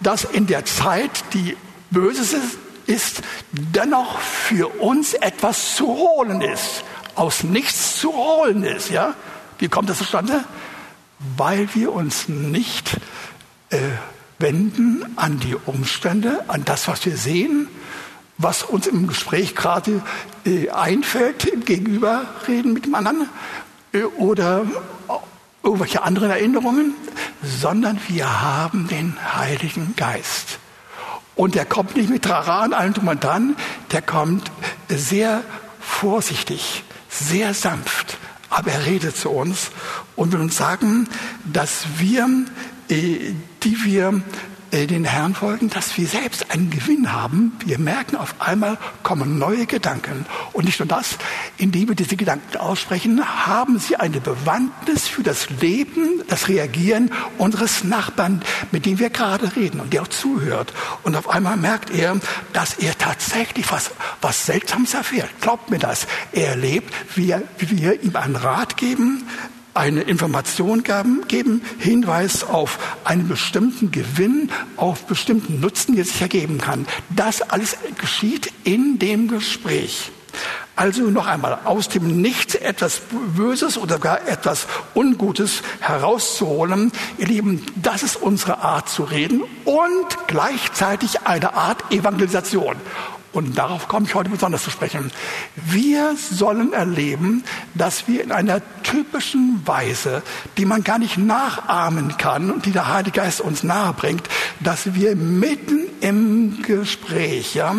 dass 0.00 0.24
in 0.24 0.46
der 0.46 0.66
Zeit, 0.66 1.10
die 1.32 1.56
böse 1.90 2.40
ist, 2.86 3.22
dennoch 3.52 4.18
für 4.18 4.80
uns 4.80 5.14
etwas 5.14 5.76
zu 5.76 5.86
holen 5.86 6.42
ist. 6.42 6.84
Aus 7.14 7.42
nichts 7.42 8.00
zu 8.00 8.12
holen 8.12 8.64
ist. 8.64 8.90
Ja? 8.90 9.14
Wie 9.58 9.68
kommt 9.68 9.88
das 9.88 9.98
zustande? 9.98 10.44
Weil 11.36 11.68
wir 11.74 11.92
uns 11.92 12.28
nicht 12.28 12.98
äh, 13.70 13.78
wenden 14.38 15.04
an 15.16 15.40
die 15.40 15.54
Umstände, 15.54 16.44
an 16.48 16.64
das, 16.64 16.88
was 16.88 17.04
wir 17.06 17.16
sehen, 17.16 17.68
was 18.38 18.62
uns 18.62 18.86
im 18.86 19.06
Gespräch 19.06 19.54
gerade 19.54 20.02
äh, 20.44 20.70
einfällt, 20.70 21.44
im 21.46 21.64
Gegenüberreden 21.64 22.72
mit 22.72 22.86
dem 22.86 22.94
anderen 22.94 23.28
äh, 23.92 24.02
oder 24.02 24.66
irgendwelche 25.62 26.02
anderen 26.02 26.30
Erinnerungen, 26.30 26.94
sondern 27.42 27.98
wir 28.08 28.42
haben 28.42 28.88
den 28.88 29.16
Heiligen 29.34 29.94
Geist. 29.96 30.58
Und 31.36 31.54
der 31.54 31.64
kommt 31.64 31.96
nicht 31.96 32.10
mit 32.10 32.22
Trara 32.22 32.64
und 32.64 32.74
allem 32.74 32.92
drum 32.92 33.08
und 33.08 33.24
dran, 33.24 33.56
der 33.90 34.02
kommt 34.02 34.50
sehr 34.88 35.42
vorsichtig, 35.80 36.84
sehr 37.08 37.54
sanft, 37.54 38.18
aber 38.50 38.72
er 38.72 38.86
redet 38.86 39.16
zu 39.16 39.30
uns 39.30 39.70
und 40.16 40.32
will 40.32 40.40
uns 40.40 40.56
sagen, 40.56 41.08
dass 41.44 41.86
wir 41.98 42.28
äh, 42.88 43.32
die 43.64 43.82
wir 43.84 44.22
äh, 44.74 44.86
den 44.86 45.04
Herrn 45.04 45.34
folgen, 45.34 45.70
dass 45.70 45.96
wir 45.96 46.06
selbst 46.06 46.50
einen 46.50 46.68
Gewinn 46.68 47.12
haben. 47.12 47.52
Wir 47.64 47.78
merken 47.78 48.16
auf 48.16 48.40
einmal 48.40 48.76
kommen 49.02 49.38
neue 49.38 49.66
Gedanken. 49.66 50.26
Und 50.52 50.64
nicht 50.64 50.80
nur 50.80 50.88
das, 50.88 51.16
indem 51.58 51.88
wir 51.88 51.94
diese 51.94 52.16
Gedanken 52.16 52.56
aussprechen, 52.56 53.46
haben 53.46 53.78
sie 53.78 53.96
eine 53.96 54.20
Bewandtnis 54.20 55.06
für 55.06 55.22
das 55.22 55.48
Leben, 55.60 56.22
das 56.28 56.48
Reagieren 56.48 57.10
unseres 57.38 57.84
Nachbarn, 57.84 58.42
mit 58.72 58.84
dem 58.84 58.98
wir 58.98 59.10
gerade 59.10 59.54
reden 59.54 59.80
und 59.80 59.92
der 59.92 60.02
auch 60.02 60.08
zuhört. 60.08 60.72
Und 61.04 61.14
auf 61.14 61.28
einmal 61.28 61.56
merkt 61.56 61.90
er, 61.90 62.18
dass 62.52 62.74
er 62.74 62.98
tatsächlich 62.98 63.70
was, 63.70 63.92
was 64.20 64.46
Seltsames 64.46 64.94
erfährt. 64.94 65.30
Glaubt 65.40 65.70
mir 65.70 65.78
das. 65.78 66.06
Er 66.32 66.48
erlebt, 66.48 66.92
wie, 67.14 67.28
wir, 67.28 67.42
wie 67.58 67.78
wir 67.78 68.02
ihm 68.02 68.16
einen 68.16 68.36
Rat 68.36 68.76
geben, 68.76 69.26
eine 69.74 70.02
Information 70.02 70.82
geben, 70.82 71.62
Hinweis 71.78 72.44
auf 72.44 72.78
einen 73.04 73.28
bestimmten 73.28 73.90
Gewinn, 73.90 74.50
auf 74.76 75.06
bestimmten 75.06 75.60
Nutzen, 75.60 75.96
der 75.96 76.04
sich 76.04 76.20
ergeben 76.20 76.58
kann. 76.58 76.86
Das 77.10 77.42
alles 77.42 77.76
geschieht 77.98 78.52
in 78.64 78.98
dem 78.98 79.28
Gespräch. 79.28 80.10
Also 80.76 81.02
noch 81.02 81.28
einmal, 81.28 81.60
aus 81.64 81.88
dem 81.88 82.20
Nichts 82.20 82.56
etwas 82.56 83.02
Böses 83.36 83.78
oder 83.78 84.00
gar 84.00 84.26
etwas 84.26 84.66
Ungutes 84.94 85.62
herauszuholen. 85.78 86.90
Ihr 87.16 87.26
Lieben, 87.28 87.64
das 87.76 88.02
ist 88.02 88.16
unsere 88.16 88.58
Art 88.58 88.88
zu 88.88 89.04
reden 89.04 89.42
und 89.64 90.26
gleichzeitig 90.26 91.20
eine 91.26 91.54
Art 91.54 91.92
Evangelisation. 91.92 92.74
Und 93.34 93.58
darauf 93.58 93.88
komme 93.88 94.06
ich 94.06 94.14
heute 94.14 94.30
besonders 94.30 94.62
zu 94.62 94.70
sprechen. 94.70 95.10
Wir 95.56 96.16
sollen 96.16 96.72
erleben, 96.72 97.42
dass 97.74 98.06
wir 98.06 98.22
in 98.22 98.30
einer 98.30 98.62
typischen 98.84 99.60
Weise, 99.66 100.22
die 100.56 100.64
man 100.64 100.84
gar 100.84 101.00
nicht 101.00 101.18
nachahmen 101.18 102.16
kann 102.16 102.52
und 102.52 102.64
die 102.64 102.70
der 102.70 102.92
Heilige 102.92 103.20
Geist 103.20 103.40
uns 103.40 103.62
nahebringt, 103.64 104.28
dass 104.60 104.94
wir 104.94 105.16
mitten 105.16 105.80
im 106.00 106.62
Gespräch 106.62 107.54
ja, 107.54 107.74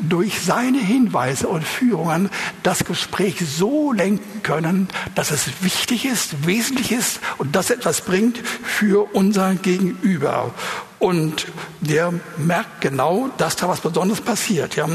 durch 0.00 0.40
seine 0.40 0.78
Hinweise 0.78 1.46
und 1.48 1.62
Führungen 1.62 2.30
das 2.62 2.84
Gespräch 2.84 3.36
so 3.46 3.92
lenken 3.92 4.42
können, 4.42 4.88
dass 5.14 5.30
es 5.30 5.62
wichtig 5.62 6.04
ist, 6.04 6.46
wesentlich 6.46 6.90
ist 6.90 7.20
und 7.38 7.54
dass 7.54 7.70
etwas 7.70 8.00
bringt 8.00 8.38
für 8.38 9.14
unser 9.14 9.54
Gegenüber. 9.54 10.52
Und 10.98 11.46
der 11.80 12.12
merkt 12.38 12.80
genau, 12.80 13.28
dass 13.36 13.56
da 13.56 13.68
was 13.68 13.80
Besonderes 13.80 14.20
passiert. 14.20 14.76
Ja. 14.76 14.88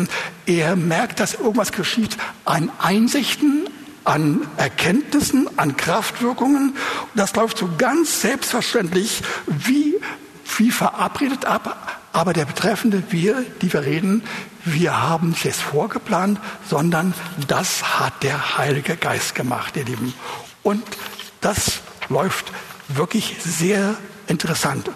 Er 0.45 0.75
merkt, 0.75 1.19
dass 1.19 1.35
irgendwas 1.35 1.71
geschieht 1.71 2.17
an 2.43 2.71
Einsichten, 2.79 3.69
an 4.03 4.47
Erkenntnissen, 4.57 5.47
an 5.57 5.77
Kraftwirkungen. 5.77 6.75
Das 7.13 7.35
läuft 7.35 7.59
so 7.59 7.69
ganz 7.77 8.21
selbstverständlich 8.21 9.21
wie, 9.45 9.95
wie 10.57 10.71
verabredet 10.71 11.45
ab 11.45 11.99
Aber 12.13 12.33
der 12.33 12.45
betreffende 12.45 13.03
wir, 13.09 13.45
die 13.61 13.71
wir 13.71 13.83
reden, 13.83 14.23
wir 14.65 15.01
haben 15.01 15.29
nicht 15.29 15.45
es 15.45 15.59
vorgeplant, 15.59 16.39
sondern 16.69 17.13
das 17.47 17.99
hat 17.99 18.23
der 18.23 18.57
Heilige 18.57 18.97
Geist 18.97 19.33
gemacht, 19.33 19.77
ihr 19.77 19.85
Lieben. 19.85 20.13
Und 20.61 20.83
das 21.39 21.79
läuft 22.09 22.51
wirklich 22.89 23.37
sehr 23.43 23.95
interessant 24.27 24.89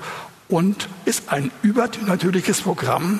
und 0.48 0.90
ist 1.06 1.30
ein 1.30 1.52
übernatürliches 1.62 2.62
Programm, 2.62 3.20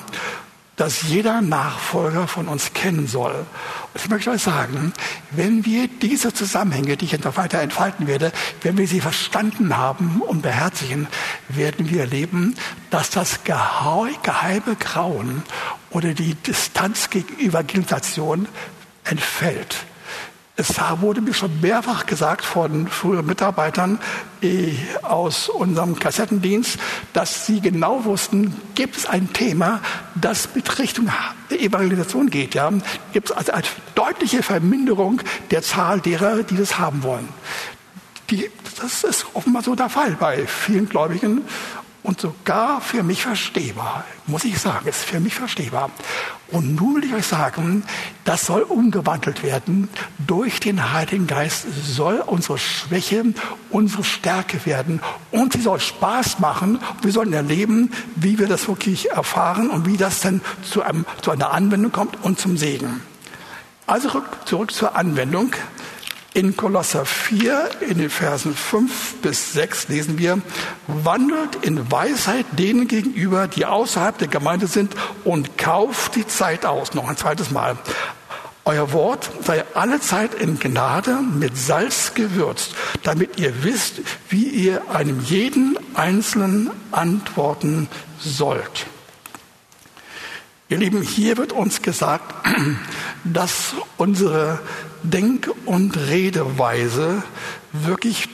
das 0.76 1.02
jeder 1.02 1.40
Nachfolger 1.40 2.28
von 2.28 2.48
uns 2.48 2.74
kennen 2.74 3.06
soll. 3.06 3.46
Ich 3.94 4.10
möchte 4.10 4.30
euch 4.30 4.42
sagen, 4.42 4.92
wenn 5.30 5.64
wir 5.64 5.88
diese 5.88 6.34
Zusammenhänge, 6.34 6.98
die 6.98 7.06
ich 7.06 7.24
noch 7.24 7.38
weiter 7.38 7.60
entfalten 7.60 8.06
werde, 8.06 8.30
wenn 8.60 8.76
wir 8.76 8.86
sie 8.86 9.00
verstanden 9.00 9.76
haben 9.76 10.20
und 10.20 10.42
beherzigen, 10.42 11.08
werden 11.48 11.88
wir 11.88 12.02
erleben, 12.02 12.54
dass 12.90 13.08
das 13.08 13.42
geheime 13.44 14.76
Grauen 14.78 15.42
oder 15.90 16.12
die 16.12 16.34
Distanz 16.34 17.08
gegenüber 17.08 17.60
Evangelisation 17.60 18.46
entfällt. 19.04 19.78
Es 20.58 20.74
wurde 21.00 21.20
mir 21.20 21.34
schon 21.34 21.60
mehrfach 21.60 22.06
gesagt 22.06 22.42
von 22.42 22.88
früheren 22.88 23.26
Mitarbeitern 23.26 23.98
äh, 24.40 24.72
aus 25.02 25.50
unserem 25.50 25.98
Kassettendienst, 25.98 26.78
dass 27.12 27.44
sie 27.44 27.60
genau 27.60 28.06
wussten, 28.06 28.54
gibt 28.74 28.96
es 28.96 29.04
ein 29.04 29.34
Thema, 29.34 29.82
das 30.14 30.54
mit 30.54 30.78
Richtung 30.78 31.10
Evangelisation 31.50 32.30
geht. 32.30 32.54
Ja? 32.54 32.72
Gibt 33.12 33.30
es 33.30 33.36
also 33.36 33.52
eine 33.52 33.64
deutliche 33.94 34.42
Verminderung 34.42 35.20
der 35.50 35.60
Zahl 35.60 36.00
derer, 36.00 36.42
die 36.42 36.56
das 36.56 36.78
haben 36.78 37.02
wollen. 37.02 37.28
Die, 38.30 38.50
das 38.80 39.04
ist 39.04 39.26
offenbar 39.34 39.62
so 39.62 39.74
der 39.74 39.90
Fall 39.90 40.16
bei 40.18 40.46
vielen 40.46 40.88
Gläubigen 40.88 41.42
und 42.06 42.20
sogar 42.20 42.80
für 42.80 43.02
mich 43.02 43.22
verstehbar, 43.24 44.04
muss 44.28 44.44
ich 44.44 44.60
sagen, 44.60 44.86
ist 44.86 45.04
für 45.04 45.18
mich 45.18 45.34
verstehbar. 45.34 45.90
Und 46.52 46.76
nun 46.76 46.94
will 46.94 47.04
ich 47.04 47.12
euch 47.12 47.26
sagen, 47.26 47.82
das 48.24 48.46
soll 48.46 48.62
umgewandelt 48.62 49.42
werden. 49.42 49.88
Durch 50.24 50.60
den 50.60 50.92
Heiligen 50.92 51.26
Geist 51.26 51.66
soll 51.84 52.22
unsere 52.24 52.58
Schwäche 52.58 53.24
unsere 53.70 54.04
Stärke 54.04 54.64
werden 54.66 55.00
und 55.32 55.54
sie 55.54 55.60
soll 55.60 55.80
Spaß 55.80 56.38
machen. 56.38 56.78
Wir 57.02 57.10
sollen 57.10 57.32
erleben, 57.32 57.90
wie 58.14 58.38
wir 58.38 58.46
das 58.46 58.68
wirklich 58.68 59.10
erfahren 59.10 59.68
und 59.68 59.86
wie 59.86 59.96
das 59.96 60.20
dann 60.20 60.40
zu, 60.62 60.82
einem, 60.82 61.06
zu 61.22 61.32
einer 61.32 61.50
Anwendung 61.50 61.90
kommt 61.90 62.22
und 62.22 62.38
zum 62.38 62.56
Segen. 62.56 63.00
Also 63.88 64.22
zurück 64.44 64.72
zur 64.72 64.94
Anwendung. 64.94 65.52
In 66.36 66.54
Kolosser 66.54 67.06
4, 67.06 67.70
in 67.88 67.96
den 67.96 68.10
Versen 68.10 68.54
5 68.54 69.22
bis 69.22 69.54
6 69.54 69.88
lesen 69.88 70.18
wir, 70.18 70.38
wandelt 70.86 71.64
in 71.64 71.90
Weisheit 71.90 72.44
denen 72.58 72.88
gegenüber, 72.88 73.48
die 73.48 73.64
außerhalb 73.64 74.18
der 74.18 74.28
Gemeinde 74.28 74.66
sind 74.66 74.94
und 75.24 75.56
kauft 75.56 76.14
die 76.14 76.26
Zeit 76.26 76.66
aus. 76.66 76.92
Noch 76.92 77.08
ein 77.08 77.16
zweites 77.16 77.50
Mal. 77.52 77.78
Euer 78.66 78.92
Wort 78.92 79.30
sei 79.46 79.64
alle 79.72 79.98
Zeit 79.98 80.34
in 80.34 80.58
Gnade 80.58 81.20
mit 81.22 81.56
Salz 81.56 82.12
gewürzt, 82.12 82.74
damit 83.02 83.40
ihr 83.40 83.64
wisst, 83.64 84.02
wie 84.28 84.44
ihr 84.44 84.90
einem 84.90 85.22
jeden 85.24 85.78
Einzelnen 85.94 86.70
antworten 86.90 87.88
sollt. 88.20 88.84
Ihr 90.68 90.78
Lieben, 90.78 91.00
hier 91.00 91.36
wird 91.36 91.52
uns 91.52 91.80
gesagt, 91.80 92.34
dass 93.22 93.74
unsere 93.98 94.58
Denk- 95.04 95.48
und 95.64 95.96
Redeweise 95.96 97.22
wirklich 97.72 98.28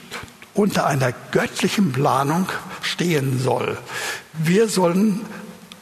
unter 0.55 0.87
einer 0.87 1.11
göttlichen 1.31 1.91
Planung 1.91 2.49
stehen 2.81 3.39
soll. 3.39 3.77
Wir 4.33 4.67
sollen 4.67 5.21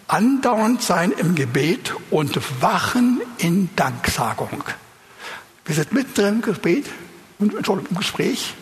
andauernd 0.10 0.82
sein 0.82 1.14
im 1.14 1.36
Gebet 1.36 1.94
und 2.10 2.38
wachen 2.62 3.22
in 3.38 3.70
Danksagung. 3.78 4.62
Wir 5.64 5.76
sind 5.76 5.94
mittendrin 5.94 6.36
im 6.36 6.42
Gebet, 6.42 6.86
im 7.40 7.98
Gespräch 7.98 8.56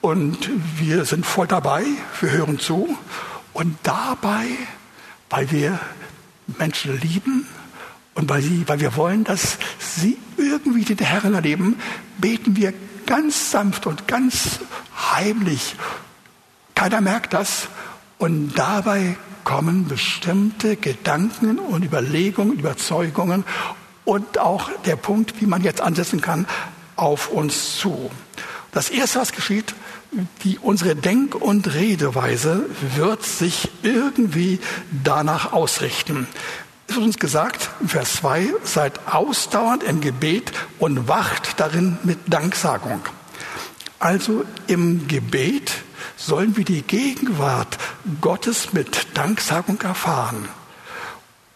und 0.00 0.48
wir 0.78 1.04
sind 1.04 1.26
voll 1.26 1.48
dabei, 1.48 1.84
wir 2.20 2.30
hören 2.30 2.60
zu 2.60 2.96
und 3.52 3.76
dabei, 3.82 4.46
weil 5.28 5.50
wir 5.50 5.80
Menschen 6.58 7.00
lieben 7.00 7.46
und 8.14 8.28
weil, 8.28 8.42
sie, 8.42 8.66
weil 8.66 8.80
wir 8.80 8.96
wollen, 8.96 9.24
dass 9.24 9.58
sie 9.78 10.16
irgendwie 10.36 10.84
den 10.84 10.98
Herrn 10.98 11.34
erleben, 11.34 11.76
beten 12.18 12.56
wir 12.56 12.72
ganz 13.04 13.50
sanft 13.50 13.86
und 13.86 14.08
ganz 14.08 14.60
heimlich. 15.12 15.76
Keiner 16.74 17.00
merkt 17.00 17.32
das. 17.32 17.68
Und 18.18 18.54
dabei 18.54 19.16
kommen 19.44 19.86
bestimmte 19.86 20.76
Gedanken 20.76 21.58
und 21.58 21.84
Überlegungen, 21.84 22.58
Überzeugungen 22.58 23.44
und 24.04 24.38
auch 24.38 24.70
der 24.86 24.96
Punkt, 24.96 25.40
wie 25.40 25.46
man 25.46 25.62
jetzt 25.62 25.80
ansetzen 25.80 26.20
kann, 26.20 26.46
auf 26.96 27.28
uns 27.28 27.76
zu. 27.76 28.10
Das 28.72 28.88
Erste, 28.90 29.20
was 29.20 29.32
geschieht, 29.32 29.74
die, 30.44 30.58
unsere 30.58 30.96
Denk- 30.96 31.34
und 31.34 31.74
Redeweise 31.74 32.64
wird 32.96 33.24
sich 33.24 33.70
irgendwie 33.82 34.60
danach 35.04 35.52
ausrichten. 35.52 36.26
Es 36.88 36.94
wird 36.94 37.04
uns 37.04 37.18
gesagt, 37.18 37.70
Vers 37.86 38.16
2, 38.16 38.54
seid 38.62 39.12
ausdauernd 39.12 39.82
im 39.82 40.00
Gebet 40.00 40.52
und 40.78 41.08
wacht 41.08 41.58
darin 41.58 41.98
mit 42.04 42.18
Danksagung. 42.26 43.00
Also 43.98 44.44
im 44.66 45.08
Gebet 45.08 45.72
sollen 46.16 46.56
wir 46.56 46.64
die 46.64 46.82
Gegenwart 46.82 47.78
Gottes 48.20 48.72
mit 48.72 49.16
Danksagung 49.16 49.80
erfahren. 49.82 50.48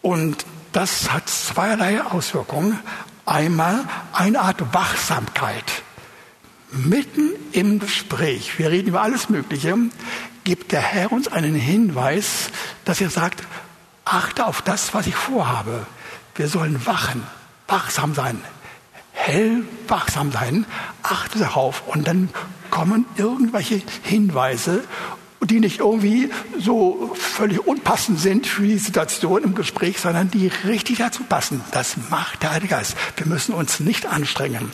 Und 0.01 0.45
das 0.71 1.11
hat 1.11 1.29
zweierlei 1.29 2.01
Auswirkungen. 2.01 2.79
Einmal 3.25 3.85
eine 4.13 4.39
Art 4.41 4.73
Wachsamkeit. 4.73 5.83
Mitten 6.71 7.31
im 7.51 7.79
Gespräch, 7.79 8.57
wir 8.57 8.71
reden 8.71 8.89
über 8.89 9.01
alles 9.01 9.29
Mögliche, 9.29 9.75
gibt 10.43 10.71
der 10.71 10.81
Herr 10.81 11.11
uns 11.11 11.27
einen 11.27 11.53
Hinweis, 11.53 12.49
dass 12.85 13.01
er 13.01 13.09
sagt, 13.09 13.43
achte 14.05 14.45
auf 14.45 14.61
das, 14.61 14.93
was 14.93 15.05
ich 15.05 15.15
vorhabe. 15.15 15.85
Wir 16.35 16.47
sollen 16.47 16.85
wachen, 16.85 17.23
wachsam 17.67 18.15
sein, 18.15 18.41
hell 19.11 19.63
wachsam 19.87 20.31
sein, 20.31 20.65
achte 21.03 21.39
darauf 21.39 21.87
und 21.87 22.07
dann 22.07 22.29
kommen 22.69 23.05
irgendwelche 23.17 23.81
Hinweise 24.03 24.83
die 25.43 25.59
nicht 25.59 25.79
irgendwie 25.79 26.29
so 26.59 27.11
völlig 27.15 27.65
unpassend 27.65 28.19
sind 28.19 28.45
für 28.45 28.63
die 28.63 28.77
Situation 28.77 29.43
im 29.43 29.55
Gespräch, 29.55 29.99
sondern 29.99 30.29
die 30.29 30.51
richtig 30.65 30.99
dazu 30.99 31.23
passen. 31.23 31.61
Das 31.71 31.95
macht 32.09 32.43
der 32.43 32.51
Heilige 32.51 32.75
Geist. 32.75 32.95
Wir 33.17 33.25
müssen 33.25 33.53
uns 33.53 33.79
nicht 33.79 34.05
anstrengen. 34.05 34.71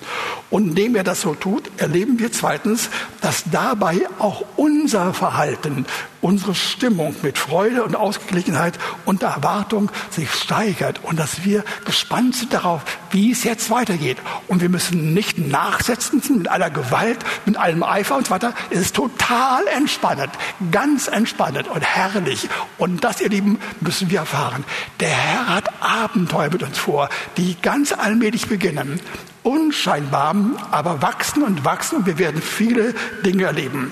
Und 0.49 0.69
indem 0.69 0.95
er 0.95 1.03
das 1.03 1.21
so 1.21 1.35
tut, 1.35 1.71
erleben 1.77 2.19
wir 2.19 2.31
zweitens, 2.31 2.89
dass 3.21 3.45
dabei 3.49 4.01
auch 4.19 4.43
unser 4.57 5.13
Verhalten, 5.13 5.85
unsere 6.21 6.55
Stimmung 6.55 7.15
mit 7.21 7.37
Freude 7.37 7.83
und 7.83 7.95
Ausgeglichenheit 7.95 8.77
und 9.05 9.23
Erwartung 9.23 9.91
sich 10.09 10.31
steigert 10.31 11.01
und 11.03 11.19
dass 11.19 11.43
wir 11.45 11.63
gespannt 11.85 12.35
sind 12.35 12.53
darauf, 12.53 12.83
wie 13.11 13.31
es 13.31 13.43
jetzt 13.43 13.69
weitergeht. 13.69 14.17
Und 14.47 14.61
wir 14.61 14.69
müssen 14.69 15.13
nicht 15.13 15.37
nachsetzen 15.37 16.21
mit 16.37 16.47
aller 16.47 16.69
Gewalt, 16.69 17.19
mit 17.45 17.57
allem 17.57 17.83
Eifer 17.83 18.17
und 18.17 18.27
so 18.27 18.31
weiter. 18.31 18.53
Es 18.69 18.79
ist 18.79 18.95
total 18.95 19.65
entspannend 19.67 20.31
ganz 20.71 21.07
entspannend 21.07 21.67
und 21.67 21.81
herrlich. 21.81 22.49
Und 22.77 23.03
das, 23.03 23.21
ihr 23.21 23.29
Lieben, 23.29 23.59
müssen 23.81 24.09
wir 24.09 24.19
erfahren. 24.19 24.63
Der 24.99 25.09
Herr 25.09 25.47
hat 25.47 25.69
Abenteuer 25.81 26.49
mit 26.49 26.63
uns 26.63 26.77
vor, 26.77 27.09
die 27.37 27.55
ganz 27.61 27.91
allmählich 27.91 28.47
beginnen. 28.47 28.99
Unscheinbar, 29.43 30.35
aber 30.71 31.01
wachsen 31.01 31.43
und 31.43 31.63
wachsen 31.63 31.97
und 31.97 32.05
wir 32.05 32.17
werden 32.17 32.41
viele 32.41 32.93
Dinge 33.25 33.45
erleben. 33.45 33.91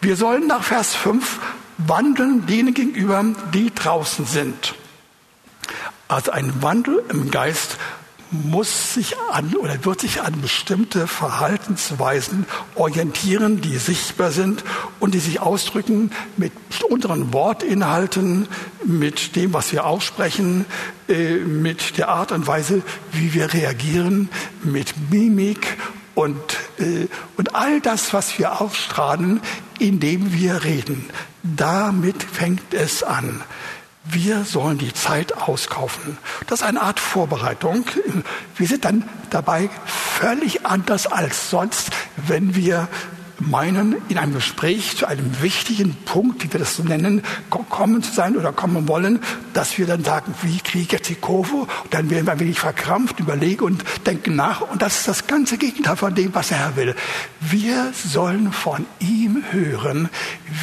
Wir 0.00 0.16
sollen 0.16 0.46
nach 0.46 0.62
Vers 0.62 0.94
5 0.94 1.38
wandeln 1.78 2.46
denen 2.46 2.74
gegenüber, 2.74 3.24
die 3.52 3.74
draußen 3.74 4.26
sind. 4.26 4.74
Also 6.08 6.30
ein 6.30 6.62
Wandel 6.62 7.02
im 7.10 7.30
Geist 7.30 7.76
muss 8.30 8.94
sich 8.94 9.16
an 9.30 9.54
oder 9.54 9.84
wird 9.84 10.00
sich 10.00 10.20
an 10.20 10.40
bestimmte 10.40 11.06
Verhaltensweisen 11.06 12.46
orientieren, 12.74 13.60
die 13.60 13.76
sichtbar 13.76 14.32
sind 14.32 14.64
und 14.98 15.14
die 15.14 15.20
sich 15.20 15.40
ausdrücken 15.40 16.10
mit 16.36 16.52
unseren 16.88 17.32
Wortinhalten, 17.32 18.48
mit 18.84 19.36
dem, 19.36 19.52
was 19.52 19.72
wir 19.72 19.86
aussprechen, 19.86 20.64
äh, 21.08 21.36
mit 21.36 21.98
der 21.98 22.08
Art 22.08 22.32
und 22.32 22.46
Weise, 22.46 22.82
wie 23.12 23.32
wir 23.32 23.52
reagieren, 23.52 24.28
mit 24.62 24.94
Mimik 25.10 25.76
und, 26.16 26.40
äh, 26.78 27.06
und 27.36 27.54
all 27.54 27.80
das, 27.80 28.12
was 28.12 28.38
wir 28.38 28.60
ausstrahlen, 28.60 29.40
indem 29.78 30.32
wir 30.32 30.64
reden. 30.64 31.08
Damit 31.42 32.22
fängt 32.22 32.74
es 32.74 33.04
an. 33.04 33.42
Wir 34.02 34.44
sollen 34.44 34.78
die 34.78 34.94
Zeit 34.94 35.36
auskaufen. 35.36 36.16
Das 36.46 36.60
ist 36.60 36.66
eine 36.66 36.80
Art 36.80 37.00
Vorbereitung. 37.00 37.84
Wir 38.56 38.66
sind 38.66 38.84
dann 38.84 39.08
dabei 39.30 39.68
völlig 39.84 40.64
anders 40.64 41.06
als 41.06 41.50
sonst, 41.50 41.90
wenn 42.16 42.54
wir 42.54 42.88
meinen, 43.38 43.96
in 44.08 44.18
einem 44.18 44.34
Gespräch 44.34 44.96
zu 44.96 45.06
einem 45.06 45.42
wichtigen 45.42 45.94
Punkt, 46.04 46.42
wie 46.42 46.52
wir 46.52 46.60
das 46.60 46.76
so 46.76 46.82
nennen, 46.82 47.22
kommen 47.50 48.02
zu 48.02 48.12
sein 48.12 48.36
oder 48.36 48.52
kommen 48.52 48.88
wollen, 48.88 49.20
dass 49.52 49.78
wir 49.78 49.86
dann 49.86 50.04
sagen, 50.04 50.34
wie 50.42 50.58
kriege 50.58 50.84
ich 50.84 50.92
jetzt 50.92 51.08
die 51.08 51.14
Kurve? 51.14 51.56
Und 51.56 51.70
dann 51.90 52.10
werden 52.10 52.26
wir 52.26 52.32
ein 52.32 52.40
wenig 52.40 52.58
verkrampft, 52.58 53.20
überlegen 53.20 53.64
und 53.64 53.84
denken 54.06 54.36
nach. 54.36 54.62
Und 54.62 54.82
das 54.82 55.00
ist 55.00 55.08
das 55.08 55.26
ganze 55.26 55.58
Gegenteil 55.58 55.96
von 55.96 56.14
dem, 56.14 56.34
was 56.34 56.48
der 56.48 56.58
Herr 56.58 56.76
will. 56.76 56.94
Wir 57.40 57.92
sollen 57.92 58.52
von 58.52 58.86
ihm 59.00 59.44
hören, 59.50 60.08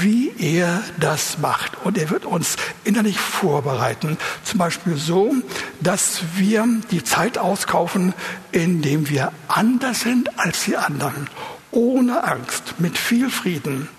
wie 0.02 0.32
er 0.38 0.82
das 1.00 1.38
macht. 1.40 1.78
Und 1.84 1.98
er 1.98 2.10
wird 2.10 2.26
uns 2.26 2.56
innerlich 2.84 3.20
vorbereiten. 3.20 4.18
Zum 4.44 4.60
Beispiel 4.60 4.98
so, 4.98 5.34
dass 5.82 6.22
wir 6.36 6.68
die 6.92 7.04
Zeit 7.04 7.38
auskaufen, 7.38 8.14
indem 8.52 9.10
wir 9.10 9.32
anders 9.48 10.02
sind 10.02 10.40
als 10.40 10.66
die 10.66 10.78
anderen 10.78 11.28
ohne 11.74 12.24
Angst, 12.24 12.76
mit 12.80 12.98
viel 12.98 13.30
Frieden, 13.30 13.90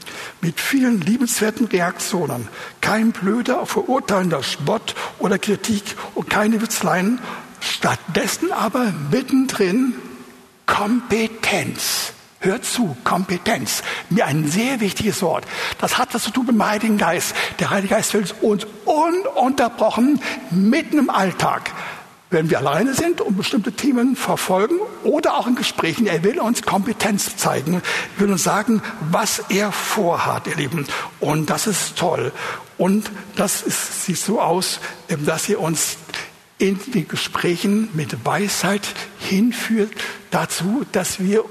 mit 0.41 0.61
vielen 0.61 1.01
liebenswerten 1.01 1.67
Reaktionen, 1.67 2.49
kein 2.81 3.13
blöder, 3.13 3.67
verurteilender 3.67 4.43
Spott 4.43 4.95
oder 5.19 5.39
Kritik 5.39 5.83
und 6.15 6.31
keine 6.31 6.61
Witzleien, 6.63 7.21
stattdessen 7.61 8.53
aber 8.53 8.93
mittendrin 9.11 9.95
Kompetenz. 10.67 12.13
Hört 12.41 12.67
zu, 12.67 12.95
Kompetenz. 13.05 13.83
Mir 14.11 14.27
ein 14.27 14.47
sehr 14.47 14.81
wichtiges 14.81 15.23
Wort. 15.23 15.47
Das 15.79 15.97
hat 15.97 16.13
was 16.13 16.25
zu 16.25 16.31
tun 16.31 16.45
mit 16.45 16.55
dem 16.57 16.67
Heiligen 16.67 16.99
Geist. 16.99 17.35
Der 17.59 17.71
Heilige 17.71 17.95
Geist 17.95 18.13
will 18.13 18.27
uns 18.43 18.67
ununterbrochen 18.85 20.21
mitten 20.51 20.99
im 20.99 21.09
Alltag 21.09 21.71
wenn 22.35 22.51
wir 22.51 22.59
alleine 22.59 22.95
sind 22.95 23.21
und 23.21 23.37
bestimmte 23.37 23.73
Themen 23.73 24.17
verfolgen 24.17 24.81
oder 25.05 25.37
auch 25.37 25.47
in 25.47 25.55
Gesprächen. 25.55 26.07
Er 26.07 26.25
will 26.25 26.41
uns 26.41 26.63
Kompetenz 26.63 27.37
zeigen, 27.37 27.81
will 28.19 28.31
uns 28.31 28.43
sagen, 28.43 28.83
was 29.11 29.39
er 29.49 29.71
vorhat, 29.73 30.49
ihr 30.49 30.57
Lieben. 30.57 30.87
Und 31.21 31.49
das 31.49 31.67
ist 31.67 31.97
toll. 31.97 32.33
Und 32.77 33.11
das 33.37 33.63
ist, 33.63 34.05
sieht 34.05 34.19
so 34.19 34.41
aus, 34.41 34.81
ähm, 35.09 35.25
dass 35.25 35.49
er 35.49 35.61
uns 35.61 35.97
in 36.59 36.79
den 36.93 37.07
Gesprächen 37.07 37.89
mit 37.95 38.25
Weisheit 38.27 38.83
hinführt 39.21 39.93
dazu, 40.31 40.85
dass 40.93 41.21
wir 41.21 41.45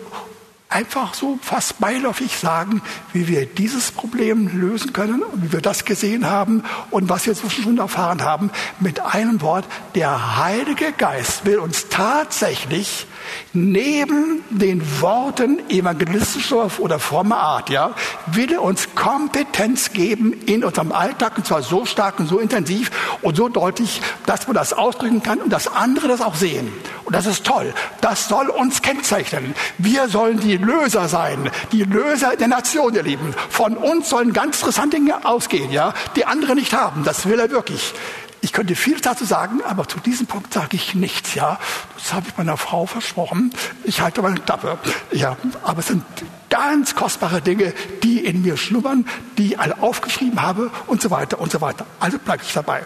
einfach 0.73 1.13
so 1.13 1.37
fast 1.41 1.79
beiläufig 1.79 2.37
sagen, 2.37 2.81
wie 3.13 3.27
wir 3.27 3.45
dieses 3.45 3.91
Problem 3.91 4.59
lösen 4.59 4.93
können 4.93 5.21
und 5.21 5.43
wie 5.43 5.53
wir 5.53 5.61
das 5.61 5.85
gesehen 5.85 6.29
haben 6.29 6.63
und 6.89 7.09
was 7.09 7.25
wir 7.25 7.35
zwischendurch 7.35 7.77
erfahren 7.77 8.23
haben. 8.23 8.51
Mit 8.79 8.99
einem 8.99 9.41
Wort, 9.41 9.65
der 9.95 10.37
Heilige 10.37 10.91
Geist 10.91 11.45
will 11.45 11.59
uns 11.59 11.89
tatsächlich 11.89 13.05
neben 13.53 14.43
den 14.49 15.01
Worten 15.01 15.59
evangelistischer 15.69 16.69
oder 16.79 16.99
frommer 16.99 17.37
Art, 17.37 17.69
ja, 17.69 17.93
will 18.27 18.57
uns 18.57 18.95
Kompetenz 18.95 19.91
geben 19.91 20.33
in 20.45 20.63
unserem 20.63 20.91
Alltag 20.91 21.37
und 21.37 21.45
zwar 21.45 21.61
so 21.61 21.85
stark 21.85 22.19
und 22.19 22.27
so 22.27 22.39
intensiv 22.39 22.91
und 23.21 23.37
so 23.37 23.49
deutlich, 23.49 24.01
dass 24.25 24.47
man 24.47 24.55
das 24.55 24.73
ausdrücken 24.73 25.23
kann 25.23 25.39
und 25.39 25.51
dass 25.51 25.67
andere 25.67 26.07
das 26.07 26.21
auch 26.21 26.35
sehen. 26.35 26.71
Und 27.05 27.15
das 27.15 27.25
ist 27.25 27.45
toll. 27.45 27.73
Das 28.01 28.27
soll 28.27 28.49
uns 28.49 28.81
kennzeichnen. 28.81 29.53
Wir 29.77 30.07
sollen 30.07 30.39
die 30.39 30.57
Löser 30.63 31.07
sein, 31.07 31.49
die 31.71 31.83
Löser 31.83 32.35
der 32.35 32.47
Nation, 32.47 32.93
ihr 32.95 33.03
Lieben. 33.03 33.33
Von 33.49 33.77
uns 33.77 34.09
sollen 34.09 34.33
ganz 34.33 34.57
interessante 34.57 34.97
Dinge 34.97 35.25
ausgehen, 35.25 35.71
ja, 35.71 35.93
die 36.15 36.25
andere 36.25 36.55
nicht 36.55 36.73
haben. 36.73 37.03
Das 37.03 37.27
will 37.27 37.39
er 37.39 37.51
wirklich. 37.51 37.93
Ich 38.41 38.51
könnte 38.51 38.75
viel 38.75 38.99
dazu 38.99 39.23
sagen, 39.23 39.61
aber 39.63 39.87
zu 39.87 39.99
diesem 40.01 40.27
Punkt 40.27 40.53
sage 40.53 40.75
ich 40.75 40.95
nichts, 40.95 41.33
ja. 41.33 41.59
Das 41.97 42.13
habe 42.13 42.27
ich 42.27 42.37
meiner 42.37 42.57
Frau 42.57 42.85
versprochen. 42.85 43.53
Ich 43.85 44.01
halte 44.01 44.21
meine 44.21 44.39
Klappe, 44.39 44.77
ja. 45.11 45.37
Aber 45.63 45.79
es 45.79 45.87
sind 45.87 46.03
ganz 46.49 46.93
kostbare 46.93 47.41
Dinge, 47.41 47.73
die 48.03 48.19
in 48.19 48.41
mir 48.41 48.57
schlummern, 48.57 49.05
die 49.37 49.53
ich 49.53 49.59
alle 49.59 49.81
aufgeschrieben 49.81 50.41
habe 50.41 50.71
und 50.87 51.01
so 51.01 51.09
weiter 51.09 51.39
und 51.39 51.51
so 51.51 51.61
weiter. 51.61 51.85
Also 52.01 52.19
bleibe 52.19 52.43
ich 52.43 52.53
dabei. 52.53 52.83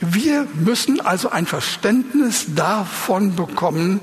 Wir 0.00 0.46
müssen 0.52 1.00
also 1.00 1.30
ein 1.30 1.46
Verständnis 1.46 2.46
davon 2.54 3.36
bekommen, 3.36 4.00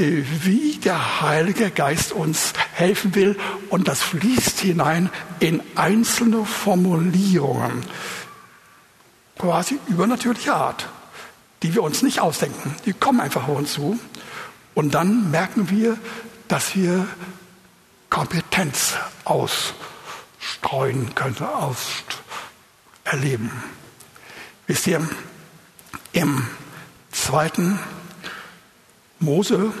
wie 0.00 0.78
der 0.78 1.20
Heilige 1.20 1.70
Geist 1.70 2.12
uns 2.12 2.52
helfen 2.72 3.14
will. 3.14 3.36
Und 3.68 3.88
das 3.88 4.00
fließt 4.02 4.60
hinein 4.60 5.10
in 5.38 5.62
einzelne 5.76 6.44
Formulierungen 6.44 7.84
quasi 9.38 9.78
übernatürlicher 9.88 10.54
Art, 10.54 10.88
die 11.62 11.74
wir 11.74 11.82
uns 11.82 12.02
nicht 12.02 12.20
ausdenken. 12.20 12.74
Die 12.84 12.92
kommen 12.92 13.20
einfach 13.20 13.48
auf 13.48 13.56
uns 13.56 13.72
zu. 13.72 13.98
Und 14.74 14.94
dann 14.94 15.30
merken 15.30 15.70
wir, 15.70 15.96
dass 16.48 16.74
wir 16.76 17.06
Kompetenz 18.10 18.94
ausstreuen 19.24 21.14
können, 21.14 21.38
aus 21.38 22.04
erleben. 23.04 23.50
Wisst 24.66 24.86
ihr, 24.86 25.08
im 26.12 26.46
zweiten 27.10 27.78
Mose 29.20 29.72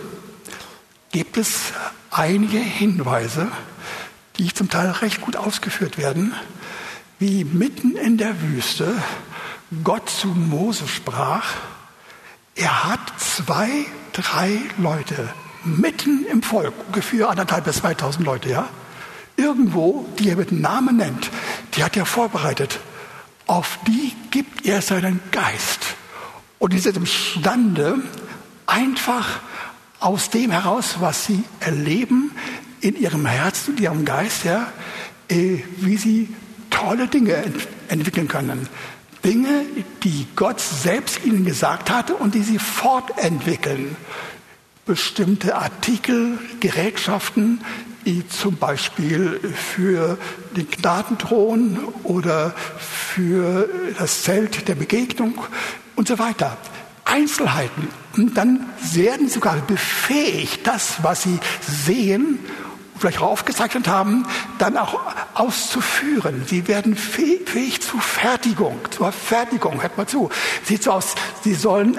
gibt 1.12 1.38
es 1.38 1.72
einige 2.10 2.58
Hinweise, 2.58 3.48
die 4.36 4.52
zum 4.52 4.68
Teil 4.68 4.90
recht 4.90 5.22
gut 5.22 5.36
ausgeführt 5.36 5.96
werden, 5.96 6.34
wie 7.18 7.44
mitten 7.44 7.96
in 7.96 8.18
der 8.18 8.40
Wüste 8.42 8.94
Gott 9.82 10.10
zu 10.10 10.28
Mose 10.28 10.86
sprach, 10.88 11.54
er 12.54 12.84
hat 12.84 13.00
zwei, 13.18 13.86
drei 14.12 14.58
Leute 14.76 15.32
mitten 15.64 16.26
im 16.26 16.42
Volk, 16.42 16.74
ungefähr 16.88 17.30
anderthalb 17.30 17.64
bis 17.64 17.76
2000 17.76 18.26
Leute, 18.26 18.50
ja, 18.50 18.68
irgendwo, 19.36 20.06
die 20.18 20.28
er 20.28 20.36
mit 20.36 20.52
Namen 20.52 20.96
nennt, 20.96 21.30
die 21.74 21.84
hat 21.84 21.96
er 21.96 22.04
vorbereitet. 22.04 22.80
Auf 23.46 23.78
die 23.86 24.12
gibt 24.30 24.66
er 24.66 24.82
seinen 24.82 25.20
Geist. 25.30 25.80
Und 26.58 26.72
die 26.72 26.78
sind 26.78 26.96
imstande, 26.96 28.02
einfach 28.70 29.40
aus 29.98 30.30
dem 30.30 30.50
heraus, 30.50 30.96
was 31.00 31.26
sie 31.26 31.44
erleben, 31.60 32.32
in 32.80 32.96
ihrem 32.96 33.26
Herzen, 33.26 33.76
in 33.76 33.82
ihrem 33.82 34.04
Geist, 34.04 34.44
ja, 34.44 34.72
äh, 35.28 35.58
wie 35.76 35.96
sie 35.96 36.28
tolle 36.70 37.08
Dinge 37.08 37.34
ent 37.34 37.68
entwickeln 37.88 38.28
können. 38.28 38.68
Dinge, 39.24 39.64
die 40.02 40.26
Gott 40.34 40.60
selbst 40.60 41.24
ihnen 41.24 41.44
gesagt 41.44 41.90
hatte 41.90 42.14
und 42.14 42.34
die 42.34 42.42
sie 42.42 42.58
fortentwickeln. 42.58 43.96
Bestimmte 44.86 45.56
Artikel, 45.56 46.38
Gerätschaften, 46.60 47.60
zum 48.30 48.56
Beispiel 48.56 49.38
für 49.54 50.16
den 50.56 50.70
Gnadenthron 50.70 51.78
oder 52.02 52.54
für 52.78 53.68
das 53.98 54.22
Zelt 54.22 54.68
der 54.68 54.74
Begegnung 54.74 55.34
und 55.96 56.08
so 56.08 56.18
weiter. 56.18 56.56
Einzelheiten. 57.10 57.88
Und 58.16 58.36
dann 58.36 58.66
werden 58.92 59.28
sie 59.28 59.34
sogar 59.34 59.56
befähigt, 59.56 60.66
das, 60.66 61.02
was 61.02 61.22
sie 61.22 61.38
sehen 61.60 62.38
vielleicht 63.00 63.18
auch 63.18 63.30
aufgezeichnet 63.30 63.88
haben, 63.88 64.26
dann 64.58 64.76
auch 64.76 65.00
auszuführen. 65.34 66.42
Sie 66.46 66.68
werden 66.68 66.94
fähig 66.94 67.80
zu 67.80 67.98
Fertigung, 67.98 68.78
zur 68.90 69.10
Fertigung. 69.10 69.80
Hört 69.82 69.96
mal 69.96 70.06
zu. 70.06 70.28
Sieht 70.64 70.82
so 70.82 70.92
aus, 70.92 71.14
sie 71.42 71.54
sollen 71.54 71.98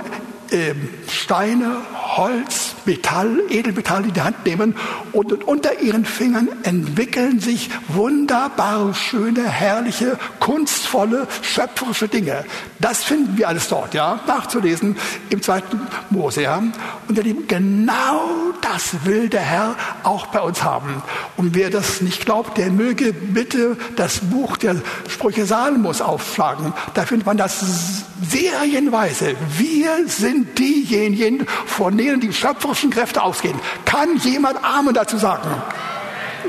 ähm, 0.51 0.89
Steine, 1.09 1.77
Holz, 2.17 2.70
Metall, 2.85 3.41
Edelmetall 3.49 4.05
in 4.05 4.13
die 4.13 4.21
Hand 4.21 4.45
nehmen 4.45 4.75
und, 5.11 5.43
unter 5.43 5.81
ihren 5.81 6.05
Fingern 6.05 6.47
entwickeln 6.63 7.39
sich 7.39 7.69
wunderbare, 7.87 8.93
schöne, 8.93 9.47
herrliche, 9.47 10.17
kunstvolle, 10.39 11.27
schöpferische 11.41 12.07
Dinge. 12.07 12.45
Das 12.79 13.03
finden 13.03 13.37
wir 13.37 13.47
alles 13.47 13.67
dort, 13.67 13.93
ja, 13.93 14.19
nachzulesen 14.27 14.97
im 15.29 15.41
zweiten 15.41 15.79
Mose, 16.09 16.43
ja. 16.43 16.61
Und 17.07 17.17
ihr 17.17 17.23
Lieben, 17.23 17.47
genau 17.47 18.21
das 18.61 19.05
will 19.05 19.29
der 19.29 19.41
Herr 19.41 19.75
auch 20.03 20.27
bei 20.27 20.39
uns 20.39 20.63
haben. 20.63 21.01
Und 21.37 21.55
wer 21.55 21.69
das 21.69 22.01
nicht 22.01 22.25
glaubt, 22.25 22.57
der 22.57 22.71
möge 22.71 23.13
bitte 23.13 23.77
das 23.95 24.19
Buch 24.19 24.57
der 24.57 24.75
Sprüche 25.07 25.45
Salomos 25.45 26.01
aufschlagen. 26.01 26.73
Da 26.93 27.05
findet 27.05 27.25
man 27.25 27.37
das 27.37 28.05
serienweise. 28.21 29.35
Wir 29.57 30.07
sind 30.07 30.57
diejenigen, 30.57 31.45
von 31.65 31.97
denen 31.97 32.19
die 32.19 32.33
schöpferischen 32.71 32.89
Kräfte 32.89 33.21
ausgehen. 33.21 33.59
Kann 33.85 34.17
jemand 34.17 34.63
Amen 34.63 34.93
dazu 34.93 35.17
sagen? 35.17 35.49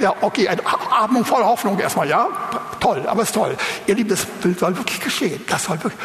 Ja, 0.01 0.15
okay, 0.21 0.49
ein 0.49 0.61
Amen 0.91 1.25
voller 1.25 1.47
Hoffnung 1.47 1.79
erstmal, 1.79 2.09
ja? 2.09 2.29
Toll, 2.81 3.07
aber 3.07 3.23
ist 3.23 3.35
toll. 3.35 3.57
Ihr 3.87 3.95
Lieben, 3.95 4.09
das 4.09 4.27
soll 4.59 4.77
wirklich 4.77 5.01
geschehen. 5.01 5.41
Das 5.49 5.65
soll 5.65 5.83
wirklich, 5.83 6.01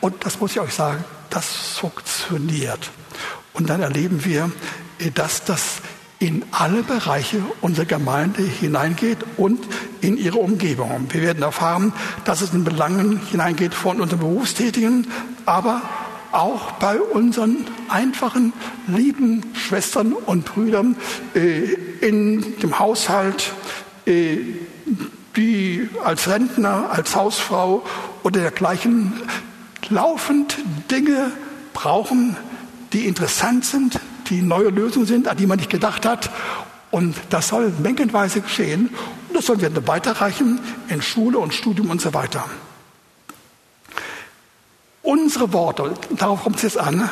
und 0.00 0.24
das 0.24 0.40
muss 0.40 0.52
ich 0.52 0.60
euch 0.60 0.74
sagen, 0.74 1.04
das 1.30 1.46
funktioniert. 1.78 2.90
Und 3.52 3.70
dann 3.70 3.82
erleben 3.82 4.24
wir, 4.24 4.50
dass 5.14 5.44
das 5.44 5.76
in 6.18 6.44
alle 6.50 6.82
Bereiche 6.82 7.40
unserer 7.60 7.86
Gemeinde 7.86 8.42
hineingeht 8.42 9.18
und 9.36 9.60
in 10.00 10.16
ihre 10.16 10.38
Umgebung. 10.38 11.06
Wir 11.10 11.22
werden 11.22 11.44
erfahren, 11.44 11.92
dass 12.24 12.40
es 12.40 12.52
in 12.52 12.64
Belangen 12.64 13.20
hineingeht 13.30 13.72
von 13.72 14.00
unseren 14.00 14.18
Berufstätigen, 14.18 15.06
aber 15.46 15.80
auch 16.32 16.72
bei 16.72 17.00
unseren 17.00 17.66
einfachen, 17.88 18.52
lieben 18.86 19.42
Schwestern 19.54 20.12
und 20.12 20.44
Brüdern 20.44 20.96
äh, 21.34 21.74
in 22.00 22.58
dem 22.60 22.78
Haushalt, 22.78 23.52
äh, 24.06 24.38
die 25.36 25.88
als 26.04 26.28
Rentner, 26.28 26.90
als 26.90 27.14
Hausfrau 27.14 27.84
oder 28.22 28.40
dergleichen 28.40 29.12
laufend 29.88 30.58
Dinge 30.90 31.30
brauchen, 31.72 32.36
die 32.92 33.06
interessant 33.06 33.64
sind, 33.64 34.00
die 34.30 34.42
neue 34.42 34.68
Lösungen 34.68 35.06
sind, 35.06 35.28
an 35.28 35.36
die 35.36 35.46
man 35.46 35.58
nicht 35.58 35.70
gedacht 35.70 36.04
hat. 36.06 36.30
Und 36.90 37.14
das 37.30 37.48
soll 37.48 37.72
mengenweise 37.82 38.40
geschehen. 38.40 38.90
Und 39.28 39.36
das 39.36 39.46
sollen 39.46 39.60
wir 39.60 39.86
weiterreichen 39.86 40.58
in 40.88 41.02
Schule 41.02 41.38
und 41.38 41.54
Studium 41.54 41.90
und 41.90 42.00
so 42.00 42.14
weiter. 42.14 42.44
Unsere 45.08 45.54
Worte, 45.54 45.94
darauf 46.10 46.42
kommt 46.42 46.56
es 46.56 46.62
jetzt 46.64 46.76
an, 46.76 47.08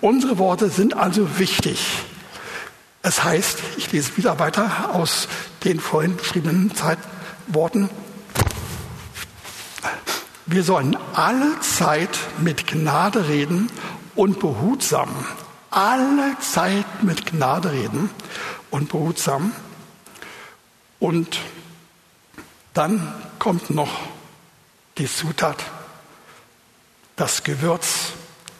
unsere 0.00 0.36
Worte 0.36 0.68
sind 0.68 0.96
also 0.96 1.38
wichtig. 1.38 1.78
Es 3.02 3.22
heißt, 3.22 3.60
ich 3.76 3.92
lese 3.92 4.16
wieder 4.16 4.40
weiter 4.40 4.90
aus 4.92 5.28
den 5.62 5.78
vorhin 5.78 6.16
beschriebenen 6.16 6.74
Zeitworten, 6.74 7.88
wir 10.46 10.64
sollen 10.64 10.96
alle 11.14 11.60
Zeit 11.60 12.18
mit 12.38 12.66
Gnade 12.66 13.28
reden 13.28 13.70
und 14.16 14.40
behutsam. 14.40 15.10
Alle 15.70 16.36
Zeit 16.40 17.04
mit 17.04 17.26
Gnade 17.26 17.70
reden 17.70 18.10
und 18.72 18.88
behutsam. 18.88 19.52
Und 20.98 21.38
dann 22.74 23.14
kommt 23.38 23.70
noch 23.70 24.00
die 24.98 25.06
Zutat, 25.06 25.64
das 27.16 27.42
Gewürz, 27.44 28.12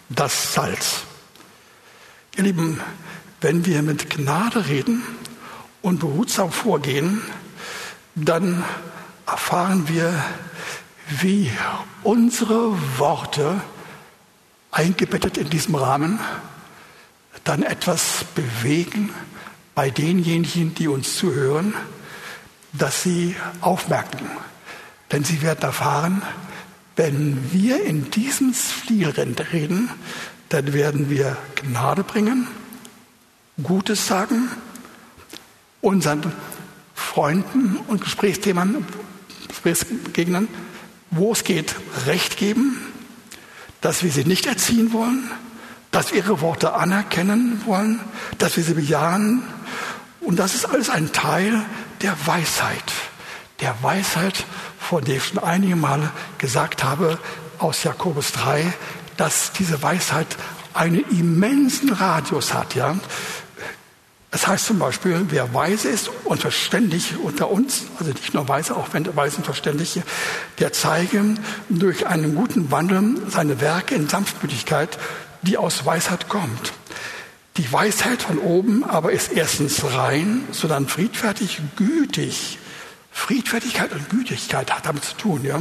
das 0.09 0.55
Salz. 0.55 1.03
Ihr 2.37 2.45
Lieben, 2.45 2.81
wenn 3.41 3.67
wir 3.67 3.83
mit 3.83 4.11
Gnade 4.11 4.67
reden 4.67 5.03
und 5.83 6.01
behutsam 6.01 6.51
vorgehen, 6.51 7.21
dann 8.15 8.65
erfahren 9.27 9.89
wir, 9.89 10.25
wie 11.21 11.51
unsere 12.03 12.73
Worte 12.99 13.61
eingebettet 14.71 15.37
in 15.37 15.51
diesem 15.51 15.75
Rahmen 15.75 16.19
dann 17.45 17.63
etwas 17.63 18.25
bewegen 18.35 19.11
bei 19.75 19.91
denjenigen, 19.91 20.75
die 20.75 20.89
uns 20.89 21.17
zuhören, 21.17 21.75
dass 22.73 23.03
sie 23.03 23.37
aufmerken. 23.61 24.29
Denn 25.13 25.23
sie 25.23 25.43
werden 25.43 25.63
erfahren, 25.63 26.23
wenn 26.97 27.53
wir 27.53 27.85
in 27.85 28.11
diesem 28.11 28.55
Stil 28.55 29.11
reden, 29.53 29.91
dann 30.49 30.73
werden 30.73 31.11
wir 31.11 31.37
Gnade 31.57 32.03
bringen, 32.03 32.47
Gutes 33.63 34.07
sagen, 34.07 34.49
unseren 35.81 36.33
Freunden 36.95 37.79
und 37.87 38.01
Gesprächsthemen, 38.01 38.85
Gesprächsgegnern 39.49 40.49
wo 41.11 41.33
es 41.33 41.45
geht, 41.45 41.75
Recht 42.07 42.37
geben, 42.37 42.79
dass 43.81 44.03
wir 44.03 44.11
sie 44.11 44.25
nicht 44.25 44.47
erziehen 44.47 44.93
wollen, 44.93 45.31
dass 45.91 46.13
wir 46.13 46.19
ihre 46.19 46.41
Worte 46.41 46.75
anerkennen 46.75 47.63
wollen, 47.65 48.01
dass 48.39 48.57
wir 48.57 48.65
sie 48.65 48.75
bejahen. 48.75 49.43
Und 50.21 50.39
das 50.39 50.55
ist 50.55 50.67
alles 50.67 50.91
ein 50.91 51.13
Teil 51.13 51.65
der 52.03 52.17
Weisheit. 52.27 52.93
Der 53.61 53.75
Weisheit, 53.83 54.45
von 54.89 55.05
der 55.05 55.17
ich 55.17 55.25
schon 55.25 55.39
einige 55.39 55.77
Male 55.77 56.11
gesagt 56.39 56.85
habe 56.85 57.19
aus 57.59 57.83
Jakobus 57.83 58.33
3, 58.33 58.73
dass 59.17 59.53
diese 59.53 59.83
Weisheit 59.83 60.37
einen 60.75 61.05
immensen 61.11 61.93
Radius 61.93 62.55
hat. 62.55 62.75
Ja? 62.75 62.97
Das 64.31 64.47
heißt 64.47 64.67
zum 64.67 64.79
Beispiel, 64.79 65.27
wer 65.31 65.55
weise 65.55 65.89
ist 65.89 66.11
und 66.25 66.41
verständig 66.41 67.15
unter 67.23 67.51
uns, 67.51 67.87
also 67.99 68.13
nicht 68.13 68.35
nur 68.35 68.47
weise, 68.49 68.77
auch 68.77 68.89
wenn 68.93 69.17
weise 69.17 69.39
und 69.39 69.45
verständig, 69.45 70.01
der 70.59 70.73
zeige 70.73 71.35
durch 71.69 72.07
einen 72.07 72.35
guten 72.35 72.71
Wandel 72.71 73.17
seine 73.29 73.61
Werke 73.61 73.95
in 73.95 74.09
Sanftmütigkeit, 74.09 74.99
die 75.43 75.57
aus 75.57 75.85
Weisheit 75.85 76.29
kommt. 76.29 76.73
Die 77.57 77.73
Weisheit 77.73 78.23
von 78.23 78.39
oben 78.39 78.85
aber 78.85 79.13
ist 79.13 79.33
erstens 79.33 79.83
rein, 79.83 80.45
sondern 80.53 80.87
friedfertig, 80.87 81.61
gütig. 81.77 82.59
Friedfertigkeit 83.17 83.93
und 83.93 84.11
Gütigkeit 84.11 84.71
hat 84.71 84.85
damit 84.85 85.05
zu 85.05 85.17
tun. 85.17 85.43
Ja? 85.43 85.59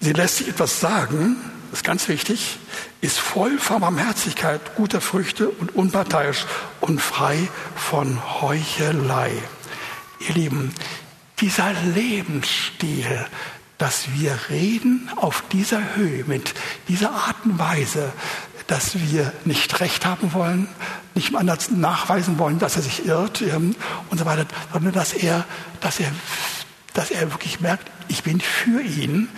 Sie 0.00 0.12
lässt 0.12 0.36
sich 0.36 0.48
etwas 0.48 0.78
sagen, 0.78 1.36
das 1.70 1.80
ist 1.80 1.84
ganz 1.84 2.06
wichtig, 2.08 2.58
ist 3.00 3.18
voll 3.18 3.58
von 3.58 3.80
Barmherzigkeit, 3.80 4.60
guter 4.76 5.00
Früchte 5.00 5.48
und 5.48 5.74
unparteiisch 5.74 6.44
und 6.80 7.00
frei 7.00 7.48
von 7.74 8.20
Heuchelei. 8.42 9.32
Ihr 10.28 10.34
Lieben, 10.34 10.74
dieser 11.40 11.72
Lebensstil, 11.72 13.26
dass 13.78 14.12
wir 14.14 14.38
reden 14.50 15.10
auf 15.16 15.42
dieser 15.50 15.96
Höhe, 15.96 16.24
mit 16.26 16.54
dieser 16.86 17.12
Art 17.12 17.36
und 17.44 17.58
Weise, 17.58 18.12
dass 18.66 18.98
wir 18.98 19.32
nicht 19.44 19.80
recht 19.80 20.04
haben 20.04 20.32
wollen, 20.32 20.68
nicht 21.14 21.28
dem 21.28 21.36
anderen 21.36 21.80
nachweisen 21.80 22.38
wollen, 22.38 22.58
dass 22.58 22.76
er 22.76 22.82
sich 22.82 23.06
irrt 23.06 23.42
ähm, 23.42 23.76
und 24.10 24.18
so 24.18 24.26
weiter, 24.26 24.46
sondern 24.72 24.92
dass 24.92 25.12
er, 25.12 25.44
dass 25.80 26.00
er, 26.00 26.10
dass 26.94 27.10
er 27.10 27.32
wirklich 27.32 27.60
merkt, 27.60 27.90
ich 28.08 28.22
bin 28.22 28.40
für 28.40 28.80
ihn 28.80 29.28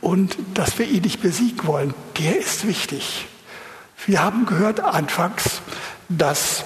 und 0.00 0.36
dass 0.54 0.78
wir 0.78 0.86
ihn 0.86 1.02
nicht 1.02 1.20
besiegen 1.20 1.66
wollen, 1.66 1.94
der 2.18 2.38
ist 2.38 2.66
wichtig. 2.66 3.26
Wir 4.06 4.22
haben 4.22 4.46
gehört 4.46 4.80
anfangs, 4.80 5.60
dass 6.08 6.64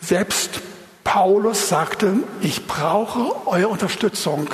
selbst 0.00 0.60
Paulus 1.02 1.68
sagte, 1.68 2.16
ich 2.40 2.66
brauche 2.66 3.46
eure 3.46 3.68
Unterstützung. 3.68 4.48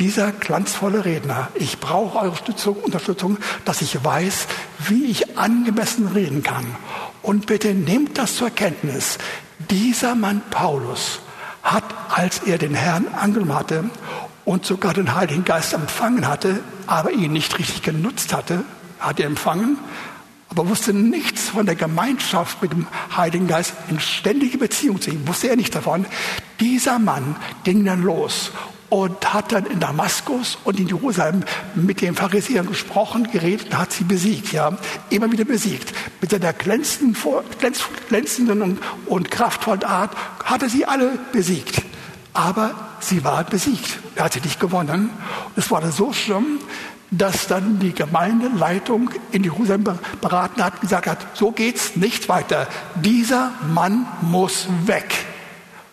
Dieser 0.00 0.32
glanzvolle 0.32 1.04
Redner, 1.04 1.48
ich 1.54 1.78
brauche 1.78 2.16
eure 2.16 2.30
Unterstützung, 2.30 2.76
Unterstützung, 2.76 3.36
dass 3.66 3.82
ich 3.82 4.02
weiß, 4.02 4.46
wie 4.88 5.04
ich 5.04 5.36
angemessen 5.36 6.06
reden 6.08 6.42
kann. 6.42 6.64
Und 7.20 7.44
bitte 7.44 7.74
nehmt 7.74 8.16
das 8.16 8.36
zur 8.36 8.48
Kenntnis. 8.48 9.18
Dieser 9.68 10.14
Mann 10.14 10.40
Paulus 10.48 11.20
hat, 11.62 11.84
als 12.08 12.38
er 12.38 12.56
den 12.56 12.74
Herrn 12.74 13.08
angenommen 13.08 13.54
hatte 13.54 13.90
und 14.46 14.64
sogar 14.64 14.94
den 14.94 15.14
Heiligen 15.14 15.44
Geist 15.44 15.74
empfangen 15.74 16.26
hatte, 16.26 16.60
aber 16.86 17.10
ihn 17.10 17.34
nicht 17.34 17.58
richtig 17.58 17.82
genutzt 17.82 18.32
hatte, 18.32 18.64
hat 19.00 19.20
er 19.20 19.26
empfangen, 19.26 19.76
aber 20.48 20.66
wusste 20.66 20.94
nichts 20.94 21.50
von 21.50 21.66
der 21.66 21.74
Gemeinschaft 21.74 22.62
mit 22.62 22.72
dem 22.72 22.86
Heiligen 23.14 23.48
Geist 23.48 23.74
in 23.90 24.00
ständige 24.00 24.56
Beziehung 24.56 24.98
zu 24.98 25.10
ihm, 25.10 25.28
wusste 25.28 25.50
er 25.50 25.56
nicht 25.56 25.74
davon. 25.74 26.06
Dieser 26.58 26.98
Mann 26.98 27.36
ging 27.64 27.84
dann 27.84 28.02
los 28.02 28.50
und 28.90 29.32
hat 29.32 29.52
dann 29.52 29.66
in 29.66 29.80
Damaskus 29.80 30.58
und 30.64 30.78
in 30.78 30.88
Jerusalem 30.88 31.44
mit 31.74 32.00
den 32.00 32.14
Pharisäern 32.14 32.66
gesprochen, 32.66 33.30
geredet 33.30 33.68
und 33.68 33.78
hat 33.78 33.92
sie 33.92 34.04
besiegt, 34.04 34.52
ja, 34.52 34.76
immer 35.08 35.30
wieder 35.32 35.44
besiegt. 35.44 35.94
Mit 36.20 36.30
seiner 36.30 36.52
glänzenden, 36.52 37.16
und, 39.06 39.30
kraftvollen 39.30 39.84
Art 39.84 40.16
hat 40.44 40.62
er 40.62 40.68
sie 40.68 40.84
alle 40.84 41.18
besiegt. 41.32 41.82
Aber 42.32 42.74
sie 43.00 43.24
war 43.24 43.44
besiegt. 43.44 43.98
Er 44.16 44.24
hat 44.24 44.34
sie 44.34 44.40
nicht 44.40 44.60
gewonnen. 44.60 45.10
Es 45.56 45.70
war 45.70 45.88
so 45.90 46.12
schlimm, 46.12 46.58
dass 47.10 47.46
dann 47.46 47.78
die 47.80 47.92
Gemeindeleitung 47.92 49.10
in 49.32 49.44
Jerusalem 49.44 49.84
beraten 50.20 50.62
hat, 50.62 50.80
gesagt 50.80 51.06
hat, 51.06 51.18
so 51.34 51.50
geht's 51.50 51.96
nicht 51.96 52.28
weiter. 52.28 52.68
Dieser 52.96 53.52
Mann 53.72 54.06
muss 54.20 54.66
weg. 54.86 55.12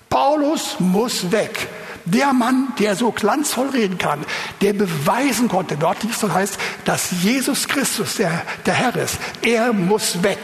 Paulus 0.10 0.80
muss 0.80 1.32
weg. 1.32 1.68
Der 2.10 2.34
Mann, 2.34 2.70
der 2.80 2.96
so 2.96 3.12
glanzvoll 3.12 3.70
reden 3.70 3.98
kann, 3.98 4.20
der 4.62 4.74
beweisen 4.74 5.48
konnte, 5.50 5.82
wörtlich 5.82 6.16
so 6.16 6.32
heißt, 6.32 6.58
dass 6.86 7.12
Jesus 7.24 7.68
Christus 7.68 8.16
der, 8.16 8.44
der 8.66 8.74
Herr 8.74 8.96
ist, 8.96 9.18
er 9.42 9.74
muss 9.74 10.24
weg. 10.24 10.40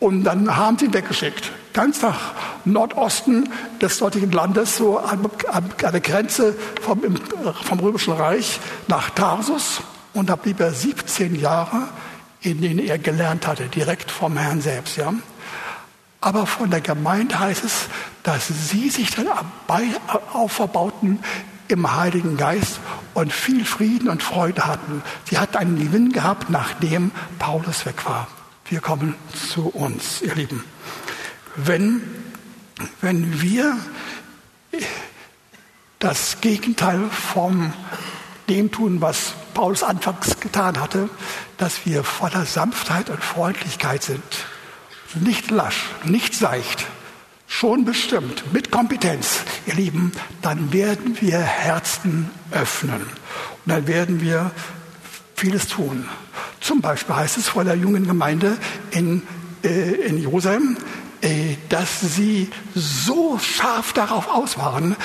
Und 0.00 0.24
dann 0.24 0.56
haben 0.56 0.78
sie 0.78 0.86
ihn 0.86 0.94
weggeschickt 0.94 1.52
ganz 1.72 2.02
nach 2.02 2.32
Nordosten 2.64 3.48
des 3.80 3.98
dortigen 3.98 4.30
Landes, 4.32 4.76
so 4.76 4.98
an, 4.98 5.24
an, 5.50 5.70
an 5.82 5.92
der 5.92 6.00
Grenze 6.00 6.54
vom, 6.80 7.00
vom 7.64 7.80
Römischen 7.80 8.12
Reich 8.12 8.60
nach 8.88 9.10
Tarsus. 9.10 9.80
Und 10.14 10.28
da 10.28 10.36
blieb 10.36 10.60
er 10.60 10.72
17 10.72 11.40
Jahre, 11.40 11.88
in 12.40 12.60
denen 12.60 12.78
er 12.78 12.98
gelernt 12.98 13.46
hatte, 13.46 13.64
direkt 13.64 14.10
vom 14.10 14.36
Herrn 14.36 14.60
selbst. 14.60 14.96
Ja. 14.96 15.12
Aber 16.20 16.46
von 16.46 16.70
der 16.70 16.80
Gemeinde 16.80 17.38
heißt 17.38 17.64
es, 17.64 17.88
dass 18.22 18.48
sie 18.48 18.88
sich 18.88 19.10
dann 19.10 19.28
auferbauten 20.32 21.22
im 21.68 21.96
Heiligen 21.96 22.36
Geist 22.36 22.80
und 23.14 23.32
viel 23.32 23.64
Frieden 23.64 24.08
und 24.08 24.22
Freude 24.22 24.66
hatten. 24.66 25.02
Sie 25.28 25.38
hatten 25.38 25.56
einen 25.56 25.78
Gewinn 25.78 26.12
gehabt, 26.12 26.50
nachdem 26.50 27.10
Paulus 27.38 27.86
weg 27.86 28.04
war. 28.04 28.28
Wir 28.66 28.80
kommen 28.80 29.14
zu 29.34 29.68
uns, 29.68 30.22
ihr 30.22 30.34
Lieben. 30.34 30.64
Wenn, 31.56 32.02
wenn 33.00 33.42
wir 33.42 33.76
das 35.98 36.40
Gegenteil 36.40 37.00
von 37.10 37.72
dem 38.48 38.70
tun, 38.70 39.00
was 39.00 39.34
Paulus 39.54 39.82
anfangs 39.82 40.40
getan 40.40 40.80
hatte, 40.80 41.08
dass 41.58 41.86
wir 41.86 42.04
voller 42.04 42.44
Sanftheit 42.44 43.10
und 43.10 43.22
Freundlichkeit 43.22 44.02
sind, 44.02 44.22
nicht 45.14 45.50
lasch, 45.50 45.90
nicht 46.04 46.34
seicht, 46.34 46.86
schon 47.52 47.84
bestimmt, 47.84 48.42
mit 48.52 48.70
Kompetenz, 48.70 49.40
ihr 49.66 49.74
Lieben, 49.74 50.10
dann 50.40 50.72
werden 50.72 51.18
wir 51.20 51.38
Herzen 51.38 52.30
öffnen. 52.50 53.02
Und 53.02 53.66
dann 53.66 53.86
werden 53.86 54.22
wir 54.22 54.50
vieles 55.36 55.68
tun. 55.68 56.08
Zum 56.60 56.80
Beispiel 56.80 57.14
heißt 57.14 57.36
es 57.36 57.48
vor 57.48 57.64
der 57.64 57.74
jungen 57.76 58.06
Gemeinde 58.06 58.56
in, 58.90 59.22
äh, 59.62 59.92
in 60.06 60.18
Jerusalem, 60.18 60.78
äh, 61.20 61.56
dass 61.68 62.00
sie 62.00 62.48
so 62.74 63.38
scharf 63.38 63.92
darauf 63.92 64.28
aus 64.28 64.56
waren, 64.56 64.96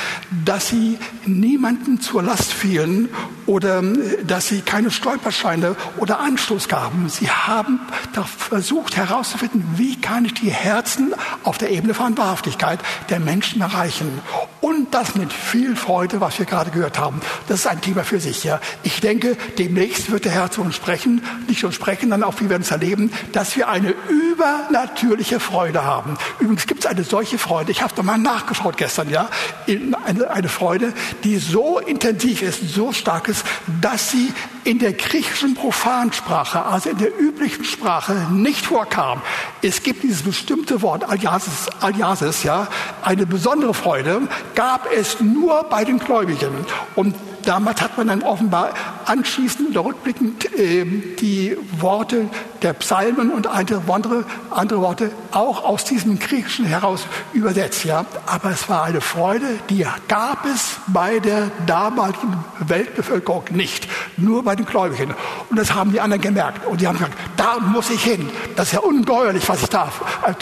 dass 0.45 0.69
sie 0.69 0.97
niemanden 1.25 1.99
zur 1.99 2.23
Last 2.23 2.53
fielen 2.53 3.09
oder 3.47 3.79
äh, 3.81 4.23
dass 4.25 4.47
sie 4.47 4.61
keine 4.61 4.91
Stolperscheine 4.91 5.75
oder 5.97 6.19
Anstoß 6.19 6.67
gaben. 6.67 7.09
Sie 7.09 7.29
haben 7.29 7.79
versucht 8.25 8.95
herauszufinden, 8.95 9.63
wie 9.77 9.99
kann 9.99 10.25
ich 10.25 10.35
die 10.35 10.51
Herzen 10.51 11.13
auf 11.43 11.57
der 11.57 11.71
Ebene 11.71 11.93
von 11.93 12.17
Wahrhaftigkeit 12.17 12.79
der 13.09 13.19
Menschen 13.19 13.61
erreichen. 13.61 14.21
Und 14.61 14.93
das 14.93 15.15
mit 15.15 15.31
viel 15.31 15.75
Freude, 15.75 16.19
was 16.19 16.39
wir 16.39 16.45
gerade 16.45 16.71
gehört 16.71 16.99
haben. 16.99 17.21
Das 17.47 17.59
ist 17.59 17.67
ein 17.67 17.79
Thema 17.81 18.03
für 18.03 18.19
sich. 18.19 18.43
Ja. 18.43 18.59
Ich 18.83 18.99
denke, 18.99 19.37
demnächst 19.57 20.11
wird 20.11 20.25
der 20.25 20.31
Herr 20.31 20.51
zu 20.51 20.61
uns 20.61 20.75
sprechen, 20.75 21.21
nicht 21.47 21.63
nur 21.63 21.71
sprechen, 21.71 22.09
sondern 22.09 22.23
auch, 22.23 22.39
wie 22.41 22.49
wir 22.49 22.57
uns 22.57 22.71
erleben, 22.71 23.11
dass 23.31 23.55
wir 23.55 23.69
eine 23.69 23.93
übernatürliche 24.09 25.39
Freude 25.39 25.85
haben. 25.85 26.17
Übrigens 26.39 26.67
gibt 26.67 26.81
es 26.81 26.85
eine 26.85 27.03
solche 27.03 27.37
Freude, 27.37 27.71
ich 27.71 27.81
habe 27.81 27.93
da 27.95 28.03
mal 28.03 28.17
nachgeschaut 28.17 28.77
gestern, 28.77 29.09
ja, 29.09 29.29
eine, 29.67 30.29
eine 30.29 30.49
Freude, 30.49 30.93
die 31.23 31.37
so 31.37 31.79
intensiv 31.79 32.41
ist, 32.41 32.69
so 32.69 32.91
stark 32.91 33.27
ist, 33.27 33.36
dass 33.81 34.11
sie 34.11 34.33
in 34.63 34.79
der 34.79 34.93
griechischen 34.93 35.55
Profansprache, 35.55 36.65
also 36.65 36.89
in 36.89 36.97
der 36.97 37.19
üblichen 37.19 37.63
Sprache, 37.63 38.27
nicht 38.31 38.65
vorkam. 38.65 39.21
Es 39.61 39.83
gibt 39.83 40.03
dieses 40.03 40.23
bestimmte 40.23 40.81
Wort, 40.81 41.07
Aliasis, 41.07 41.67
Aliasis 41.79 42.43
ja, 42.43 42.67
eine 43.01 43.25
besondere 43.25 43.73
Freude 43.73 44.27
gab 44.55 44.91
es 44.91 45.19
nur 45.19 45.63
bei 45.63 45.85
den 45.85 45.99
Gläubigen. 45.99 46.65
Und 46.95 47.15
Damals 47.47 47.81
hat 47.81 47.97
man 47.97 48.07
dann 48.07 48.23
offenbar 48.23 48.73
anschließend 49.05 49.69
oder 49.69 49.85
rückblickend 49.85 50.53
äh, 50.59 50.83
die 50.83 51.57
Worte 51.79 52.27
der 52.61 52.73
Psalmen 52.73 53.31
und 53.31 53.47
andere, 53.47 54.25
andere 54.49 54.81
Worte 54.81 55.11
auch 55.31 55.63
aus 55.63 55.85
diesem 55.85 56.19
Griechischen 56.19 56.65
heraus 56.65 57.05
übersetzt. 57.31 57.85
Ja. 57.85 58.05
Aber 58.25 58.51
es 58.51 58.67
war 58.67 58.83
eine 58.83 58.99
Freude, 58.99 59.45
die 59.69 59.85
gab 60.09 60.45
es 60.45 60.75
bei 60.87 61.19
der 61.19 61.49
damaligen 61.65 62.43
Weltbevölkerung 62.59 63.45
nicht, 63.51 63.87
nur 64.17 64.43
bei 64.43 64.57
den 64.57 64.65
Gläubigen. 64.65 65.15
Und 65.49 65.57
das 65.57 65.73
haben 65.73 65.93
die 65.93 66.01
anderen 66.01 66.21
gemerkt. 66.21 66.65
Und 66.65 66.81
die 66.81 66.87
haben 66.87 66.97
gesagt, 66.97 67.17
da 67.37 67.59
muss 67.61 67.89
ich 67.89 68.03
hin. 68.03 68.29
Das 68.57 68.67
ist 68.67 68.73
ja 68.73 68.79
ungeheuerlich, 68.79 69.47
was 69.47 69.61
ich 69.61 69.69
da 69.69 69.89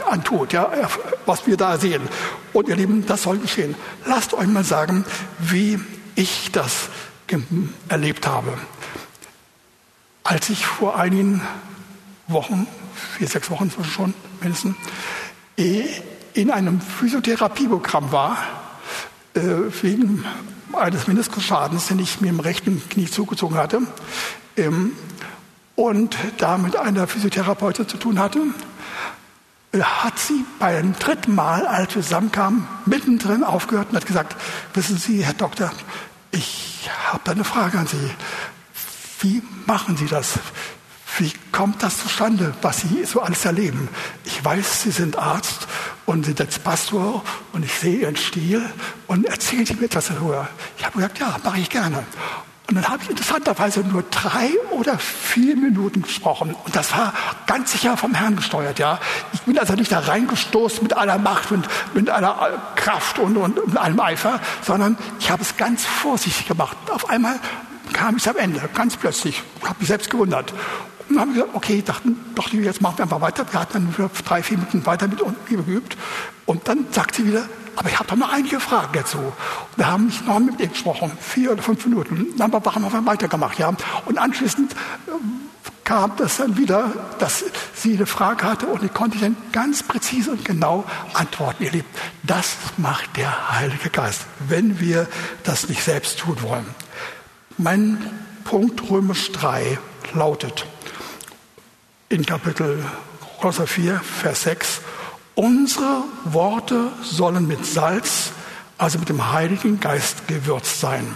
antut, 0.10 0.54
ja, 0.54 0.72
was 1.28 1.46
wir 1.46 1.56
da 1.56 1.78
sehen. 1.78 2.02
Und 2.52 2.68
ihr 2.68 2.76
Lieben, 2.76 3.06
das 3.06 3.22
soll 3.22 3.38
geschehen. 3.38 3.76
Lasst 4.08 4.34
euch 4.34 4.48
mal 4.48 4.64
sagen, 4.64 5.06
wie 5.38 5.80
ich 6.16 6.52
das 6.52 6.90
erlebt 7.90 8.28
habe. 8.28 8.58
Als 10.24 10.50
ich 10.50 10.66
vor 10.66 10.98
einigen 10.98 11.42
Wochen, 12.28 12.68
vier, 13.18 13.28
sechs 13.28 13.50
Wochen 13.50 13.72
schon 13.84 14.14
mindestens, 14.42 14.76
eh, 15.58 15.86
in 16.34 16.52
einem 16.52 16.82
Physiotherapieprogramm 16.82 18.12
war, 18.12 18.38
äh, 19.34 19.42
wegen 19.82 20.26
eines 20.74 21.08
Meniskusschadens, 21.08 21.88
den 21.88 22.00
ich 22.00 22.22
mir 22.22 22.30
im 22.30 22.40
rechten 22.40 22.82
Knie 22.90 23.06
zugezogen 23.06 23.58
hatte, 23.58 23.82
ähm, 24.58 24.92
und 25.76 26.18
da 26.38 26.58
mit 26.58 26.76
einer 26.78 27.08
Physiotherapeutin 27.08 27.88
zu 27.88 27.98
tun 27.98 28.20
hatte, 28.20 28.40
hat 29.84 30.20
sie 30.20 30.46
beim 30.60 30.98
dritten 30.98 31.36
Mal, 31.36 31.68
als 31.68 31.96
wir 31.96 32.02
zusammenkamen, 32.02 32.68
mittendrin 32.86 33.44
aufgehört 33.44 33.90
und 33.90 33.96
hat 33.96 34.06
gesagt, 34.06 34.36
wissen 34.74 34.98
Sie, 34.98 35.24
Herr 35.24 35.34
Doktor, 35.34 35.72
ich 36.32 36.90
habe 37.12 37.32
eine 37.32 37.44
Frage 37.44 37.80
an 37.80 37.88
Sie. 37.88 38.12
Wie 39.20 39.42
machen 39.66 39.98
Sie 39.98 40.08
das? 40.08 40.40
Wie 41.18 41.32
kommt 41.52 41.82
das 41.82 42.00
zustande, 42.00 42.54
was 42.62 42.82
Sie 42.82 43.06
so 43.06 43.22
alles 43.22 43.46
erleben? 43.46 43.88
Ich 44.26 44.44
weiß, 44.44 44.84
Sie 44.84 44.92
sind 44.92 45.18
Arzt 45.18 45.68
und 46.06 46.26
sind 46.26 46.40
jetzt 46.40 46.64
Pastor 46.64 47.24
und 47.54 47.64
ich 47.64 47.74
sehe 47.74 48.00
Ihren 48.00 48.18
Stil 48.18 48.62
und 49.08 49.26
erzählen 49.26 49.66
Sie 49.66 49.76
mir 49.76 49.86
etwas 49.86 50.08
darüber. 50.08 50.50
Ich 50.78 50.86
habe 50.86 50.98
gesagt, 50.98 51.20
ja, 51.20 51.38
mache 51.44 51.60
ich 51.60 51.70
gerne. 51.70 52.04
Und 52.68 52.76
dann 52.76 52.88
habe 52.88 53.04
ich 53.04 53.10
interessanterweise 53.12 53.82
nur 53.82 54.04
drei 54.10 54.50
oder 54.72 54.98
vier 54.98 55.56
Minuten 55.56 56.02
gesprochen. 56.02 56.56
Und 56.66 56.76
das 56.76 56.92
war 56.94 57.14
ganz 57.46 57.72
sicher 57.72 57.96
vom 57.96 58.16
Herrn 58.16 58.36
gesteuert, 58.36 58.80
ja. 58.80 59.00
Ich 59.34 59.42
bin 59.42 59.58
also 59.60 59.74
nicht 59.74 59.92
da 59.92 60.00
reingestoßen 60.00 60.82
mit 60.82 60.98
aller 60.98 61.20
Macht 61.20 61.52
und 61.52 61.68
mit 61.94 62.10
aller 62.10 62.74
Kraft 62.76 63.20
und, 63.20 63.38
und 63.38 63.68
mit 63.68 63.78
allem 63.78 64.00
Eifer, 64.00 64.40
sondern 64.64 64.98
ich 65.20 65.30
habe 65.30 65.44
es 65.44 65.58
ganz 65.58 65.86
vorsichtig 65.86 66.48
gemacht. 66.48 66.76
Auf 66.90 67.10
einmal 67.10 67.40
kam 67.94 68.18
ich 68.18 68.28
am 68.28 68.38
Ende, 68.38 68.68
ganz 68.74 68.98
plötzlich. 68.98 69.44
Ich 69.60 69.64
habe 69.64 69.76
mich 69.80 69.88
selbst 69.88 70.10
gewundert. 70.10 70.52
Und 71.08 71.16
dann 71.16 71.20
haben 71.20 71.36
wir 71.36 71.44
gesagt, 71.44 71.56
okay, 71.56 71.84
dachten, 71.86 72.18
doch, 72.34 72.52
jetzt 72.52 72.82
machen 72.82 72.98
wir 72.98 73.04
einfach 73.04 73.22
weiter. 73.22 73.46
Wir 73.52 73.60
hatten 73.60 73.94
dann 73.96 74.10
drei, 74.26 74.42
vier 74.42 74.58
Minuten 74.58 74.84
weiter 74.88 75.08
mit 75.08 75.22
uns 75.22 75.38
geübt. 75.48 75.96
Und 76.48 76.68
dann 76.68 76.88
sagt 76.90 77.14
sie 77.14 77.28
wieder, 77.28 77.48
aber 77.76 77.90
ich 77.90 78.00
habe 78.00 78.10
da 78.10 78.16
noch 78.16 78.32
einige 78.32 78.60
Fragen 78.60 78.94
dazu. 78.94 79.34
Wir 79.76 79.88
haben 79.88 80.06
nicht 80.08 80.26
noch 80.26 80.40
mit 80.40 80.60
ihr 80.60 80.68
gesprochen, 80.68 81.12
vier 81.20 81.52
oder 81.52 81.62
fünf 81.62 81.86
Minuten. 81.86 82.28
Dann 82.38 82.52
haben 82.52 82.64
wir 82.64 83.06
weitergemacht. 83.06 83.60
Ja. 83.60 83.74
Und 84.06 84.18
anschließend 84.18 84.74
äh, 84.74 85.12
kam 85.84 86.16
das 86.18 86.38
dann 86.38 86.58
wieder, 86.58 86.92
dass 87.20 87.46
sie 87.76 87.96
eine 87.96 88.06
Frage 88.06 88.44
hatte 88.44 88.66
und 88.68 88.84
ich 88.84 88.94
konnte 88.94 89.20
dann 89.20 89.38
ganz 89.52 89.84
präzise 89.84 90.32
und 90.32 90.44
genau 90.44 90.84
antworten. 91.14 91.64
Ihr 91.64 91.72
Lieben, 91.72 91.88
das 92.24 92.58
macht 92.78 93.16
der 93.18 93.52
Heilige 93.60 93.90
Geist, 93.90 94.26
wenn 94.48 94.80
wir 94.80 95.08
das 95.44 95.70
nicht 95.70 95.84
selbst 95.84 96.20
tun 96.20 96.42
wollen. 96.42 96.66
Mein 97.58 97.98
Punkt 98.44 98.90
Römisch 98.90 99.32
3 99.32 99.78
lautet 100.14 100.66
in 102.10 102.26
Kapitel 102.26 102.84
Kolosser 103.40 103.68
4, 103.68 104.00
Vers 104.00 104.44
6, 104.44 104.82
Unsere 105.36 106.04
Worte 106.24 106.88
sollen 107.04 107.46
mit 107.46 107.66
Salz, 107.66 108.32
also 108.78 109.00
mit 109.00 109.10
dem 109.10 109.32
Heiligen 109.32 109.82
Geist 109.82 110.28
gewürzt 110.28 110.80
sein. 110.80 111.16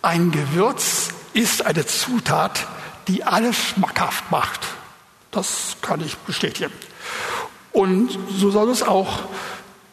Ein 0.00 0.30
Gewürz 0.30 1.08
ist 1.32 1.66
eine 1.66 1.84
Zutat, 1.86 2.66
die 3.08 3.24
alles 3.24 3.56
schmackhaft 3.56 4.30
macht. 4.30 4.60
Das 5.32 5.76
kann 5.82 6.00
ich 6.00 6.16
bestätigen. 6.18 6.72
Und 7.72 8.16
so 8.30 8.50
soll 8.50 8.70
es 8.70 8.82
auch 8.82 9.20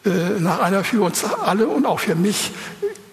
äh, 0.04 0.38
nach 0.38 0.60
einer 0.60 0.84
für 0.84 1.02
uns 1.02 1.24
alle 1.24 1.66
und 1.66 1.86
auch 1.86 2.00
für 2.00 2.14
mich 2.14 2.52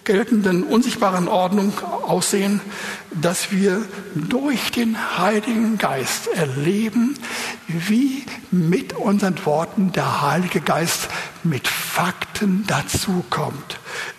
geltenden 0.08 0.64
unsichtbaren 0.64 1.28
Ordnung 1.28 1.74
aussehen, 1.84 2.62
dass 3.10 3.52
wir 3.52 3.84
durch 4.14 4.70
den 4.70 4.96
Heiligen 5.18 5.76
Geist 5.76 6.28
erleben, 6.28 7.14
wie 7.66 8.24
mit 8.50 8.94
unseren 8.94 9.36
Worten 9.44 9.92
der 9.92 10.22
Heilige 10.22 10.62
Geist 10.62 11.08
mit 11.44 11.68
Fakten 11.68 12.64
dazukommt 12.66 13.78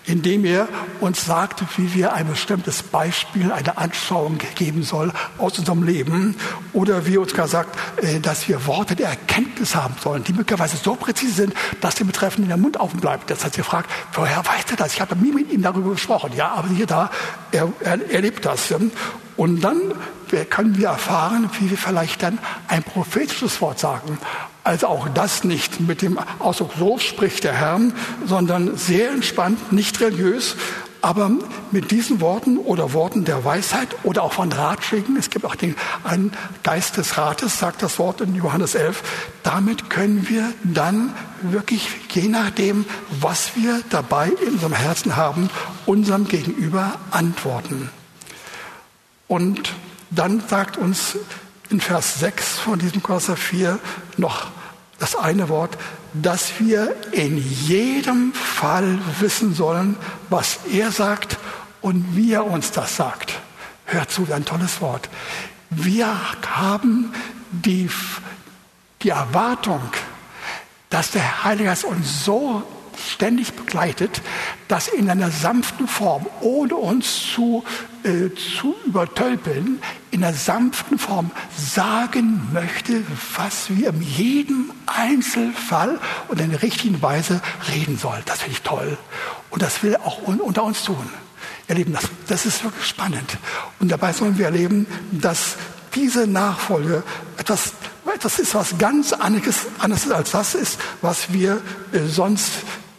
indem 0.10 0.44
er 0.44 0.68
uns 1.00 1.26
sagt, 1.26 1.64
wie 1.78 1.94
wir 1.94 2.14
ein 2.14 2.28
bestimmtes 2.28 2.82
Beispiel, 2.82 3.52
eine 3.52 3.78
Anschauung 3.78 4.40
geben 4.56 4.84
soll 4.84 5.14
aus 5.38 5.60
unserem 5.60 5.84
Leben. 5.84 6.36
Oder 6.74 7.06
wie 7.06 7.16
er 7.16 7.22
uns 7.22 7.34
gar 7.34 7.48
sagt, 7.48 7.78
äh, 8.04 8.20
dass 8.20 8.48
wir 8.48 8.66
Worte 8.66 8.96
der 8.96 9.10
Erkenntnis 9.10 9.76
haben 9.76 9.94
sollen, 10.02 10.24
die 10.24 10.34
möglicherweise 10.34 10.78
so 10.78 10.96
präzise 10.96 11.34
sind, 11.34 11.54
dass 11.80 11.96
dem 11.96 12.08
Betreffenden 12.08 12.50
der 12.50 12.58
Mund 12.58 12.78
offen 12.78 13.00
bleibt. 13.00 13.30
Das 13.30 13.46
heißt, 13.46 13.58
ihr 13.58 13.64
fragt, 13.64 13.90
woher 14.14 14.40
weiß 14.40 14.66
er 14.72 14.78
das? 14.78 14.94
Ich 14.94 15.02
habe 15.02 15.16
nie 15.16 15.32
mit 15.32 15.52
ihm 15.52 15.62
darüber 15.62 15.92
gesprochen. 15.92 16.32
Ja, 16.36 16.54
aber 16.54 16.70
hier 16.70 16.88
da, 16.88 17.12
er, 17.52 17.72
er 17.82 18.12
erlebt 18.12 18.46
das. 18.46 18.74
Und 19.38 19.62
dann 19.62 19.80
können 20.50 20.78
wir 20.78 20.90
erfahren, 20.90 21.50
wie 21.60 21.70
wir 21.70 21.78
vielleicht 21.78 22.24
dann 22.24 22.40
ein 22.68 22.84
prophetisches 22.84 23.62
Wort 23.62 23.80
sagen. 23.80 24.18
Also 24.64 24.88
auch 24.88 25.08
das 25.10 25.44
nicht 25.44 25.80
mit 25.80 26.02
dem 26.02 26.20
Ausdruck, 26.40 26.72
so 26.78 26.98
spricht 26.98 27.44
der 27.44 27.54
Herr, 27.54 27.80
sondern 28.26 28.78
sehr 28.78 29.12
entspannt, 29.12 29.72
nicht 29.72 30.00
religiös, 30.02 30.56
aber 31.02 31.32
mit 31.72 31.92
diesen 31.92 32.20
Worten 32.20 32.58
oder 32.58 32.92
Worten 32.94 33.24
der 33.24 33.46
Weisheit 33.46 33.88
oder 34.04 34.24
auch 34.24 34.34
von 34.34 34.52
Ratschlägen, 34.52 35.16
es 35.16 35.30
gibt 35.30 35.46
auch 35.46 35.56
den 35.56 35.76
einen 36.04 36.34
Geist 36.64 36.98
des 36.98 37.18
Rates, 37.18 37.58
sagt 37.58 37.82
das 37.82 38.00
Wort 38.00 38.20
in 38.20 38.36
Johannes 38.36 38.76
11, 38.76 39.02
damit 39.44 39.90
können 39.90 40.28
wir 40.28 40.52
dann 40.64 41.14
wirklich, 41.42 41.88
je 42.12 42.28
nachdem, 42.28 42.86
was 43.22 43.52
wir 43.56 43.82
dabei 43.90 44.30
in 44.46 44.56
unserem 44.56 44.74
Herzen 44.74 45.16
haben, 45.16 45.50
unserem 45.86 46.28
Gegenüber 46.28 46.96
antworten. 47.12 47.90
Und 49.28 49.74
dann 50.12 50.44
sagt 50.48 50.78
uns 50.78 51.16
in 51.70 51.82
Vers 51.82 52.20
6 52.20 52.60
von 52.60 52.80
diesem 52.80 53.04
Kolosser 53.04 53.38
4 53.38 53.80
noch 54.18 54.48
das 54.98 55.16
eine 55.16 55.50
Wort, 55.50 55.78
dass 56.14 56.60
wir 56.60 56.96
in 57.12 57.38
jedem 57.38 58.34
Fall 58.34 59.00
wissen 59.20 59.54
sollen, 59.54 59.96
was 60.30 60.60
er 60.72 60.92
sagt 60.92 61.38
und 61.82 62.16
wie 62.16 62.34
er 62.34 62.46
uns 62.46 62.72
das 62.72 62.96
sagt. 62.96 63.40
Hört 63.86 64.12
zu, 64.12 64.28
ein 64.34 64.46
tolles 64.46 64.82
Wort. 64.82 65.10
Wir 65.70 66.08
haben 66.48 67.14
die, 67.52 67.90
die 69.02 69.10
Erwartung, 69.10 69.82
dass 70.90 71.12
der 71.12 71.44
Heilige 71.44 71.70
Geist 71.70 71.86
uns 71.86 72.26
so 72.26 72.64
ständig 73.00 73.54
begleitet, 73.54 74.22
dass 74.68 74.88
in 74.88 75.10
einer 75.10 75.32
sanften 75.32 75.88
Form, 75.88 76.26
ohne 76.42 76.76
uns 76.76 77.32
zu, 77.34 77.64
äh, 78.04 78.30
zu 78.36 78.76
übertölpeln, 78.86 79.82
in 80.12 80.24
einer 80.24 80.36
sanften 80.36 80.98
Form 80.98 81.32
sagen 81.58 82.50
möchte, 82.54 83.04
was 83.36 83.70
wir 83.70 83.90
in 83.90 84.02
jedem 84.02 84.72
Einzelfall 84.86 86.00
und 86.28 86.42
in 86.42 86.52
der 86.52 86.62
richtigen 86.62 87.02
Weise 87.02 87.42
reden 87.74 87.98
sollen. 87.98 88.22
Das 88.26 88.40
finde 88.40 88.54
ich 88.54 88.62
toll. 88.62 88.98
Und 89.50 89.62
das 89.62 89.84
will 89.84 89.96
auch 89.98 90.22
unter 90.24 90.64
uns 90.64 90.84
tun. 90.84 91.10
Ihr 91.68 91.76
Lieben, 91.76 91.94
das, 91.94 92.06
das 92.28 92.46
ist 92.46 92.64
wirklich 92.64 92.86
spannend. 92.86 93.38
Und 93.80 93.92
dabei 93.92 94.12
sollen 94.12 94.38
wir 94.38 94.46
erleben, 94.46 94.88
dass 95.12 95.56
diese 95.96 96.28
Nachfolge 96.28 97.04
etwas, 97.38 97.74
etwas 98.14 98.40
ist, 98.40 98.56
was 98.56 98.78
ganz 98.78 99.14
anderes, 99.14 99.68
anderes 99.80 100.10
als 100.12 100.32
das 100.32 100.56
ist, 100.56 100.80
was 101.02 101.32
wir 101.32 101.62
äh, 101.92 102.00
sonst 102.08 102.52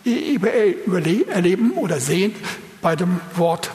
erleben 0.05 1.73
oder 1.73 2.01
sehen 2.01 2.35
bei 2.81 2.97
dem 2.97 3.21
Wort 3.37 3.71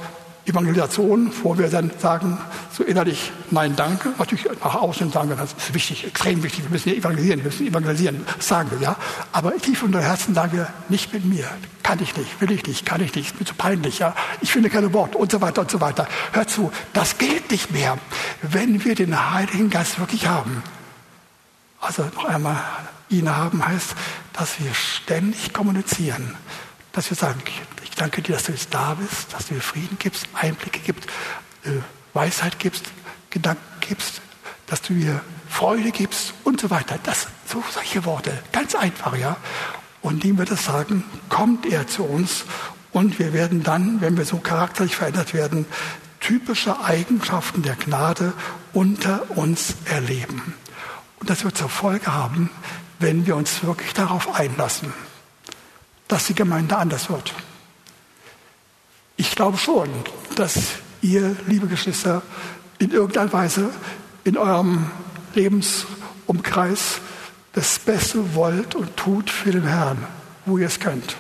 Evangelisation, 0.48 1.32
wo 1.42 1.58
wir 1.58 1.70
dann 1.70 1.92
sagen, 1.98 2.38
so 2.72 2.84
innerlich, 2.84 3.32
nein, 3.50 3.76
danke. 3.76 4.10
Natürlich 4.18 4.46
nach 4.64 4.76
außen 4.76 5.12
sagen 5.12 5.30
wir, 5.30 5.36
das 5.36 5.54
ist 5.54 5.74
wichtig, 5.74 6.06
extrem 6.06 6.44
wichtig, 6.44 6.66
wir 6.66 6.70
müssen 6.70 6.90
evangelisieren, 6.90 7.40
wir 7.40 7.46
müssen 7.46 7.68
evangelisieren, 7.68 8.24
das 8.38 8.48
sagen 8.48 8.70
wir, 8.72 8.80
ja. 8.80 8.96
Aber 9.32 9.56
tief 9.58 9.82
unter 9.82 10.02
Herzen 10.02 10.36
sagen 10.36 10.54
wir, 10.54 10.68
nicht 10.88 11.14
mit 11.14 11.26
mir, 11.26 11.46
kann 11.82 12.00
ich 12.00 12.16
nicht, 12.16 12.42
will 12.42 12.52
ich 12.52 12.66
nicht, 12.66 12.86
kann 12.86 13.02
ich 13.02 13.16
nicht, 13.16 13.32
ist 13.32 13.40
mir 13.40 13.46
zu 13.46 13.56
peinlich, 13.56 14.00
ja. 14.00 14.14
Ich 14.42 14.52
finde 14.52 14.70
keine 14.70 14.94
Worte 14.94 15.18
und 15.18 15.32
so 15.32 15.42
weiter 15.42 15.62
und 15.62 15.72
so 15.72 15.82
weiter. 15.82 16.08
Hör 16.32 16.48
zu, 16.48 16.72
das 16.94 17.18
gilt 17.18 17.50
nicht 17.50 17.72
mehr, 17.72 17.98
wenn 18.44 18.86
wir 18.86 18.94
den 18.94 19.34
Heiligen 19.34 19.72
Geist 19.72 20.00
wirklich 20.00 20.28
haben. 20.28 20.62
Also 21.86 22.04
noch 22.16 22.26
einmal, 22.26 22.58
ihn 23.10 23.30
haben 23.30 23.64
heißt, 23.64 23.94
dass 24.34 24.60
wir 24.60 24.74
ständig 24.74 25.54
kommunizieren, 25.54 26.36
dass 26.94 27.12
wir 27.12 27.16
sagen, 27.16 27.40
ich 27.84 27.92
danke 27.92 28.24
dir, 28.24 28.34
dass 28.34 28.46
du 28.46 28.54
jetzt 28.54 28.74
da 28.74 28.96
bist, 28.96 29.32
dass 29.34 29.48
du 29.48 29.54
mir 29.54 29.62
Frieden 29.62 29.96
gibst, 30.00 30.28
Einblicke 30.34 30.80
gibst, 30.80 31.08
äh, 31.64 31.70
Weisheit 32.14 32.58
gibst, 32.58 32.86
Gedanken 33.30 33.62
gibst, 33.82 34.22
dass 34.66 34.82
du 34.82 34.94
mir 34.94 35.22
Freude 35.48 35.92
gibst 35.92 36.34
und 36.44 36.60
so 36.60 36.72
weiter. 36.72 36.98
Das 37.04 37.28
so 37.46 37.64
solche 37.72 38.04
Worte, 38.04 38.34
ganz 38.52 38.74
einfach, 38.74 39.16
ja. 39.16 39.38
Und 40.02 40.24
indem 40.24 40.40
wir 40.40 40.46
das 40.46 40.66
sagen, 40.66 41.04
kommt 41.30 41.68
er 41.68 41.88
zu 41.88 42.04
uns 42.04 42.46
und 42.94 43.20
wir 43.20 43.32
werden 43.32 43.62
dann, 43.62 44.02
wenn 44.02 44.18
wir 44.18 44.26
so 44.26 44.38
charakterlich 44.38 44.96
verändert 44.96 45.36
werden, 45.36 45.68
typische 46.20 46.84
Eigenschaften 46.84 47.62
der 47.62 47.76
Gnade 47.76 48.34
unter 48.74 49.38
uns 49.38 49.76
erleben. 49.86 50.56
Und 51.26 51.32
das 51.32 51.44
wird 51.44 51.58
zur 51.58 51.70
Folge 51.70 52.14
haben, 52.14 52.52
wenn 53.00 53.26
wir 53.26 53.36
uns 53.36 53.64
wirklich 53.64 53.94
darauf 53.94 54.36
einlassen, 54.36 54.94
dass 56.08 56.28
die 56.28 56.36
Gemeinde 56.36 56.78
anders 56.78 57.10
wird. 57.10 57.34
Ich 59.18 59.32
glaube 59.32 59.58
schon, 59.58 59.90
dass 60.36 60.74
ihr, 61.02 61.36
liebe 61.48 61.66
Geschwister, 61.66 62.22
in 62.78 62.92
irgendeiner 62.92 63.34
Weise 63.34 63.72
in 64.24 64.38
eurem 64.38 64.92
Lebensumkreis 65.34 67.02
das 67.54 67.80
Beste 67.80 68.36
wollt 68.36 68.76
und 68.76 68.96
tut 68.96 69.32
für 69.32 69.50
den 69.50 69.66
Herrn, 69.66 70.06
wo 70.46 70.60
ihr 70.60 70.68
es 70.68 70.80
könnt. 70.80 71.18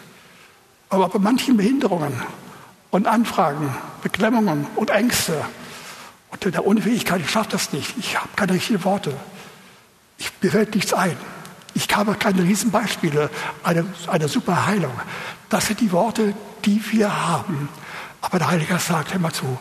Aber 0.89 1.09
bei 1.09 1.17
manchen 1.17 1.57
Behinderungen 1.57 2.21
und 2.91 3.07
Anfragen, 3.07 3.75
Beklemmungen 4.03 4.67
und 4.75 4.91
Ängste 4.91 5.43
und 6.29 6.45
der 6.45 6.63
Unfähigkeit, 6.63 7.21
ich 7.21 7.31
schaffe 7.31 7.49
das 7.53 7.73
nicht, 7.73 7.95
ich 7.97 8.19
habe 8.19 8.29
keine 8.35 8.53
richtigen 8.53 8.83
Worte, 8.83 9.11
ich, 10.17 10.31
mir 10.41 10.51
fällt 10.51 10.75
nichts 10.75 10.93
ein, 10.93 11.17
ich 11.75 11.93
habe 11.93 12.15
keine 12.15 12.43
Riesenbeispiele, 12.43 13.29
eine, 13.63 13.85
eine 14.07 14.27
super 14.29 14.65
Heilung. 14.65 14.93
Das 15.49 15.67
sind 15.67 15.81
die 15.81 15.91
Worte, 15.91 16.33
die 16.63 16.81
wir 16.91 17.27
haben. 17.27 17.69
Aber 18.21 18.39
der 18.39 18.49
Heilige 18.49 18.79
sagt 18.79 19.13
immer 19.13 19.31
zu, 19.31 19.57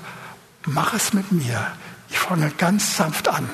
mach 0.65 0.95
es 0.95 1.13
mit 1.13 1.33
mir. 1.33 1.67
Ich 2.09 2.19
fange 2.19 2.51
ganz 2.57 2.97
sanft 2.97 3.29
an. 3.29 3.51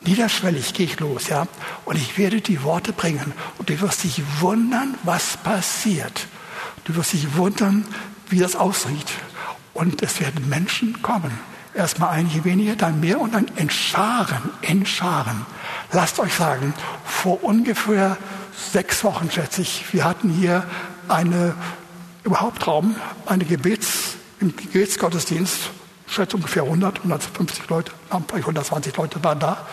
Niederschwellig 0.00 0.72
gehe 0.72 0.86
ich 0.86 0.98
los, 1.00 1.28
ja. 1.28 1.46
Und 1.84 1.96
ich 1.96 2.16
werde 2.16 2.40
die 2.40 2.62
Worte 2.62 2.92
bringen. 2.92 3.32
Und 3.58 3.68
du 3.68 3.78
wirst 3.80 4.04
dich 4.04 4.22
wundern, 4.40 4.94
was 5.02 5.36
passiert. 5.36 6.26
Du 6.84 6.96
wirst 6.96 7.12
dich 7.12 7.36
wundern, 7.36 7.84
wie 8.30 8.38
das 8.38 8.56
aussieht. 8.56 9.12
Und 9.74 10.02
es 10.02 10.20
werden 10.20 10.48
Menschen 10.48 11.02
kommen. 11.02 11.38
Erstmal 11.78 12.10
einige 12.10 12.42
wenige, 12.42 12.74
dann 12.74 12.98
mehr 12.98 13.20
und 13.20 13.34
dann 13.34 13.46
in 13.54 13.70
Scharen, 13.70 14.50
in 14.62 14.84
Scharen. 14.84 15.46
Lasst 15.92 16.18
euch 16.18 16.34
sagen, 16.34 16.74
vor 17.04 17.44
ungefähr 17.44 18.16
sechs 18.72 19.04
Wochen, 19.04 19.30
schätze 19.30 19.62
ich, 19.62 19.84
wir 19.92 20.04
hatten 20.04 20.28
hier 20.28 20.64
eine, 21.06 21.54
überhaupt 22.24 22.66
Raum, 22.66 22.96
eine 23.26 23.44
Gebets, 23.44 24.16
im 24.40 24.56
Gebetsgottesdienst, 24.56 25.70
schätze 26.08 26.34
ungefähr 26.34 26.64
100, 26.64 26.98
150 26.98 27.68
Leute, 27.68 27.92
120 28.10 28.96
Leute 28.96 29.22
waren 29.22 29.38
da. 29.38 29.64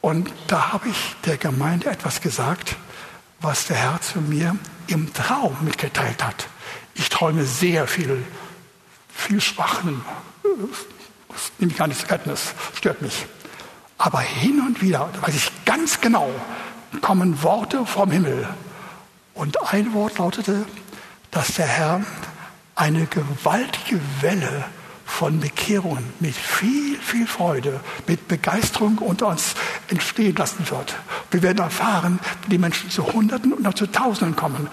Und 0.00 0.32
da 0.46 0.72
habe 0.72 0.88
ich 0.88 1.16
der 1.26 1.36
Gemeinde 1.36 1.90
etwas 1.90 2.22
gesagt, 2.22 2.76
was 3.42 3.66
der 3.66 3.76
Herr 3.76 4.00
zu 4.00 4.22
mir 4.22 4.56
im 4.86 5.12
Traum 5.12 5.54
mitgeteilt 5.60 6.24
hat. 6.24 6.48
Ich 6.94 7.10
träume 7.10 7.44
sehr 7.44 7.86
viel, 7.86 8.24
viel 9.14 9.42
Schwachen. 9.42 10.02
Das 11.34 11.52
nehme 11.58 11.72
ich 11.72 11.78
gar 11.78 11.86
nicht 11.86 12.00
zur 12.00 12.08
Kenntnis, 12.08 12.54
stört 12.74 13.02
mich. 13.02 13.26
Aber 13.98 14.20
hin 14.20 14.60
und 14.60 14.80
wieder, 14.80 15.10
da 15.12 15.26
weiß 15.26 15.34
ich 15.34 15.50
ganz 15.64 16.00
genau, 16.00 16.30
kommen 17.00 17.42
Worte 17.42 17.84
vom 17.86 18.10
Himmel. 18.10 18.48
Und 19.34 19.72
ein 19.72 19.92
Wort 19.94 20.18
lautete, 20.18 20.64
dass 21.30 21.54
der 21.54 21.66
Herr 21.66 22.02
eine 22.76 23.06
gewaltige 23.06 24.00
Welle 24.20 24.64
von 25.14 25.38
Bekehrungen 25.38 26.04
mit 26.18 26.34
viel, 26.34 26.96
viel 26.98 27.26
Freude, 27.28 27.80
mit 28.08 28.26
Begeisterung 28.26 28.98
unter 28.98 29.28
uns 29.28 29.54
entstehen 29.88 30.34
lassen 30.34 30.68
wird. 30.68 30.96
Wir 31.30 31.40
werden 31.42 31.58
erfahren, 31.58 32.18
die 32.50 32.58
Menschen 32.58 32.90
zu 32.90 33.12
Hunderten 33.12 33.52
und 33.52 33.62
noch 33.62 33.74
zu 33.74 33.86
Tausenden 33.86 34.34
kommen. 34.34 34.66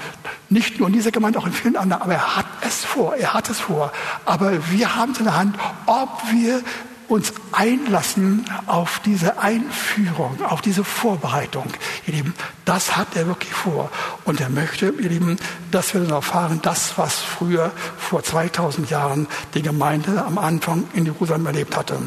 Nicht 0.49 0.79
nur 0.79 0.87
in 0.87 0.95
dieser 0.95 1.11
Gemeinde, 1.11 1.37
auch 1.37 1.45
in 1.45 1.53
vielen 1.53 1.77
anderen. 1.77 2.01
Aber 2.01 2.13
er 2.13 2.37
hat 2.37 2.47
es 2.65 2.83
vor, 2.83 3.15
er 3.15 3.35
hat 3.35 3.51
es 3.51 3.59
vor. 3.59 3.91
Aber 4.25 4.71
wir 4.71 4.95
haben 4.95 5.11
es 5.11 5.19
in 5.19 5.25
der 5.25 5.37
Hand, 5.37 5.55
ob 5.85 6.09
wir 6.31 6.63
uns 7.11 7.33
einlassen 7.51 8.45
auf 8.67 9.01
diese 9.03 9.37
Einführung, 9.37 10.41
auf 10.45 10.61
diese 10.61 10.85
Vorbereitung. 10.85 11.65
Ihr 12.07 12.13
Lieben, 12.13 12.33
das 12.63 12.95
hat 12.95 13.17
er 13.17 13.27
wirklich 13.27 13.51
vor. 13.51 13.91
Und 14.23 14.39
er 14.39 14.49
möchte, 14.49 14.93
ihr 14.97 15.09
Lieben, 15.09 15.37
dass 15.71 15.93
wir 15.93 16.01
dann 16.01 16.11
erfahren, 16.11 16.59
das, 16.61 16.97
was 16.97 17.19
früher 17.19 17.71
vor 17.97 18.23
2000 18.23 18.89
Jahren 18.89 19.27
die 19.53 19.61
Gemeinde 19.61 20.23
am 20.23 20.37
Anfang 20.37 20.85
in 20.93 21.03
Jerusalem 21.03 21.45
erlebt 21.45 21.75
hatte. 21.75 21.99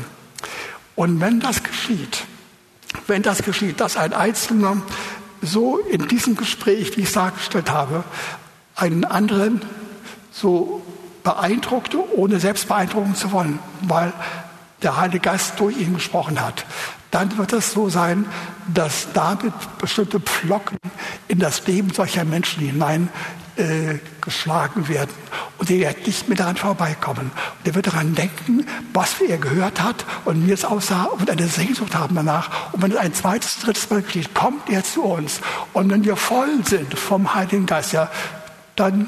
Und 0.96 1.20
wenn 1.20 1.38
das 1.38 1.62
geschieht, 1.62 2.24
wenn 3.06 3.20
das 3.20 3.42
geschieht, 3.42 3.80
dass 3.80 3.98
ein 3.98 4.14
Einzelner 4.14 4.78
so 5.42 5.76
in 5.76 6.08
diesem 6.08 6.34
Gespräch, 6.34 6.96
wie 6.96 7.02
ich 7.02 7.08
es 7.08 7.12
dargestellt 7.12 7.70
habe, 7.70 8.04
einen 8.74 9.04
anderen 9.04 9.60
so 10.32 10.80
beeindruckte, 11.24 11.98
ohne 12.16 12.40
selbst 12.40 12.68
beeindrucken 12.68 13.14
zu 13.14 13.32
wollen, 13.32 13.58
weil 13.82 14.14
der 14.84 14.96
Heilige 14.96 15.20
Geist 15.20 15.58
durch 15.58 15.76
ihn 15.76 15.94
gesprochen 15.94 16.40
hat, 16.40 16.64
dann 17.10 17.36
wird 17.38 17.52
es 17.52 17.72
so 17.72 17.88
sein, 17.88 18.26
dass 18.72 19.08
damit 19.12 19.52
bestimmte 19.78 20.20
Pflocken 20.20 20.78
in 21.28 21.38
das 21.38 21.66
Leben 21.66 21.92
solcher 21.92 22.24
Menschen 22.24 22.60
hinein 22.62 23.08
äh, 23.56 23.98
geschlagen 24.20 24.88
werden. 24.88 25.10
Und 25.58 25.70
er 25.70 25.78
wird 25.94 26.06
nicht 26.06 26.28
mehr 26.28 26.36
daran 26.36 26.56
vorbeikommen. 26.56 27.30
Und 27.30 27.66
er 27.66 27.74
wird 27.74 27.86
daran 27.86 28.14
denken, 28.14 28.66
was 28.92 29.20
er 29.20 29.38
gehört 29.38 29.80
hat 29.80 30.04
und 30.24 30.46
wie 30.46 30.52
es 30.52 30.64
aussah 30.64 31.04
und 31.04 31.30
eine 31.30 31.46
Sehnsucht 31.46 31.94
haben 31.94 32.16
danach. 32.16 32.72
Und 32.72 32.82
wenn 32.82 32.90
es 32.90 32.96
ein 32.96 33.14
zweites, 33.14 33.58
drittes 33.60 33.88
Mal 33.90 34.02
geschieht, 34.02 34.34
kommt 34.34 34.68
er 34.68 34.82
zu 34.82 35.04
uns. 35.04 35.40
Und 35.72 35.90
wenn 35.90 36.04
wir 36.04 36.16
voll 36.16 36.64
sind 36.64 36.98
vom 36.98 37.34
Heiligen 37.34 37.66
Geist, 37.66 37.92
ja, 37.92 38.10
dann 38.74 39.06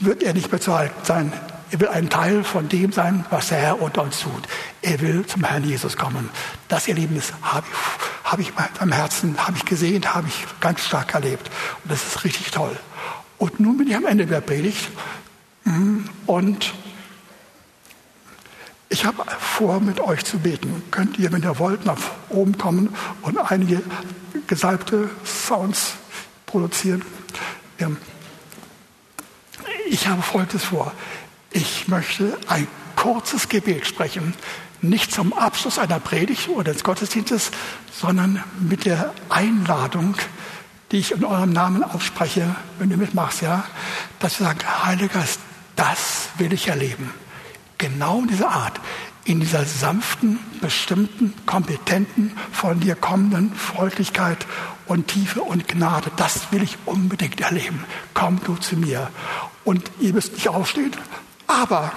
wird 0.00 0.22
er 0.22 0.34
nicht 0.34 0.50
mehr 0.50 0.60
zu 0.60 0.76
halten 0.76 1.04
sein. 1.04 1.32
Er 1.70 1.80
will 1.80 1.88
ein 1.88 2.08
Teil 2.08 2.44
von 2.44 2.68
dem 2.68 2.92
sein, 2.92 3.26
was 3.30 3.48
der 3.48 3.58
Herr 3.58 3.82
unter 3.82 4.02
uns 4.02 4.20
tut. 4.20 4.42
Er 4.80 5.00
will 5.00 5.26
zum 5.26 5.44
Herrn 5.44 5.64
Jesus 5.64 5.96
kommen. 5.96 6.30
Das, 6.68 6.88
ihr 6.88 6.94
habe 6.96 7.14
ich, 7.14 8.24
hab 8.24 8.38
ich 8.38 8.52
beim 8.54 8.92
Herzen, 8.92 9.36
habe 9.46 9.56
ich 9.56 9.64
gesehen, 9.64 10.14
habe 10.14 10.28
ich 10.28 10.46
ganz 10.60 10.84
stark 10.84 11.14
erlebt. 11.14 11.50
Und 11.82 11.92
das 11.92 12.04
ist 12.04 12.24
richtig 12.24 12.50
toll. 12.50 12.76
Und 13.36 13.60
nun 13.60 13.76
bin 13.78 13.88
ich 13.88 13.96
am 13.96 14.06
Ende 14.06 14.26
der 14.26 14.40
Predigt. 14.40 14.88
Mhm. 15.64 16.08
Und 16.26 16.72
ich 18.88 19.04
habe 19.04 19.24
vor, 19.38 19.80
mit 19.80 20.00
euch 20.00 20.24
zu 20.24 20.38
beten. 20.38 20.82
Könnt 20.90 21.18
ihr, 21.18 21.30
wenn 21.32 21.42
ihr 21.42 21.58
wollt, 21.58 21.84
nach 21.84 21.98
oben 22.30 22.56
kommen 22.56 22.94
und 23.20 23.36
einige 23.36 23.82
gesalbte 24.46 25.10
Sounds 25.24 25.94
produzieren? 26.46 27.04
Ich 29.90 30.06
habe 30.06 30.22
Folgendes 30.22 30.64
vor. 30.64 30.92
Ich 31.50 31.88
möchte 31.88 32.36
ein 32.46 32.66
kurzes 32.96 33.48
Gebet 33.48 33.86
sprechen, 33.86 34.34
nicht 34.80 35.12
zum 35.12 35.32
Abschluss 35.32 35.78
einer 35.78 35.98
Predigt 35.98 36.48
oder 36.48 36.72
des 36.72 36.84
Gottesdienstes, 36.84 37.50
sondern 37.92 38.42
mit 38.60 38.84
der 38.84 39.12
Einladung, 39.28 40.14
die 40.92 40.98
ich 40.98 41.12
in 41.12 41.24
eurem 41.24 41.52
Namen 41.52 41.82
ausspreche, 41.82 42.54
wenn 42.78 42.90
du 42.90 42.96
mitmachst, 42.96 43.42
ja, 43.42 43.64
dass 44.20 44.38
wir 44.40 44.46
sagen, 44.46 44.60
Heiliger 44.84 45.20
Geist, 45.20 45.40
das 45.76 46.28
will 46.38 46.52
ich 46.52 46.68
erleben. 46.68 47.12
Genau 47.78 48.20
in 48.20 48.28
dieser 48.28 48.50
Art, 48.50 48.80
in 49.24 49.40
dieser 49.40 49.64
sanften, 49.64 50.38
bestimmten, 50.60 51.34
kompetenten, 51.46 52.32
von 52.50 52.80
dir 52.80 52.94
kommenden 52.94 53.54
Freundlichkeit 53.54 54.46
und 54.86 55.08
Tiefe 55.08 55.42
und 55.42 55.68
Gnade. 55.68 56.10
Das 56.16 56.50
will 56.50 56.62
ich 56.62 56.78
unbedingt 56.86 57.40
erleben. 57.40 57.84
Komm 58.14 58.40
du 58.44 58.56
zu 58.56 58.76
mir. 58.76 59.10
Und 59.64 59.90
ihr 60.00 60.14
müsst 60.14 60.32
nicht 60.32 60.48
aufstehen, 60.48 60.92
aber, 61.48 61.92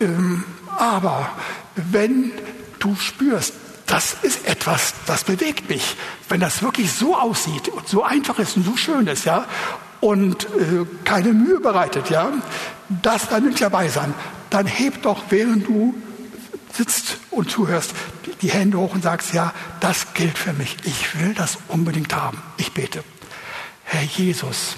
ähm, 0.00 0.44
aber 0.78 1.28
wenn 1.74 2.30
du 2.78 2.94
spürst, 2.94 3.54
das 3.86 4.16
ist 4.22 4.46
etwas, 4.46 4.94
das 5.06 5.24
bewegt 5.24 5.68
mich. 5.68 5.96
Wenn 6.28 6.40
das 6.40 6.62
wirklich 6.62 6.92
so 6.92 7.16
aussieht 7.16 7.68
und 7.68 7.88
so 7.88 8.04
einfach 8.04 8.38
ist 8.38 8.56
und 8.56 8.64
so 8.64 8.76
schön 8.76 9.06
ist, 9.08 9.24
ja, 9.24 9.46
und 10.00 10.44
äh, 10.44 10.86
keine 11.04 11.32
Mühe 11.32 11.60
bereitet, 11.60 12.10
ja, 12.10 12.30
das 13.02 13.28
dann 13.28 13.50
ich 13.50 13.58
dabei 13.58 13.88
sein. 13.88 14.14
Dann 14.50 14.66
heb 14.66 15.02
doch, 15.02 15.24
während 15.30 15.66
du 15.66 15.94
sitzt 16.72 17.18
und 17.30 17.50
zuhörst, 17.50 17.92
die 18.40 18.50
Hände 18.50 18.78
hoch 18.78 18.94
und 18.94 19.02
sagst, 19.02 19.32
ja, 19.34 19.52
das 19.80 20.14
gilt 20.14 20.36
für 20.36 20.52
mich. 20.52 20.76
Ich 20.84 21.18
will 21.20 21.34
das 21.34 21.58
unbedingt 21.68 22.14
haben. 22.14 22.42
Ich 22.56 22.72
bete. 22.72 23.04
Herr 23.84 24.02
Jesus, 24.02 24.76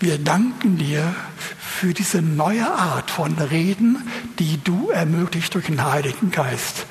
wir 0.00 0.18
danken 0.18 0.78
dir 0.78 1.14
für 1.58 1.92
diese 1.92 2.22
neue 2.22 2.66
Art 2.70 3.10
von 3.10 3.34
Reden, 3.34 4.08
die 4.38 4.58
du 4.62 4.90
ermöglicht 4.90 5.54
durch 5.54 5.66
den 5.66 5.84
Heiligen 5.84 6.30
Geist. 6.30 6.86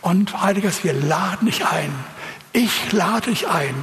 Und 0.00 0.42
Heiliges, 0.42 0.84
wir 0.84 0.94
laden 0.94 1.46
dich 1.46 1.66
ein. 1.66 1.92
Ich 2.52 2.92
lade 2.92 3.30
dich 3.30 3.48
ein. 3.48 3.74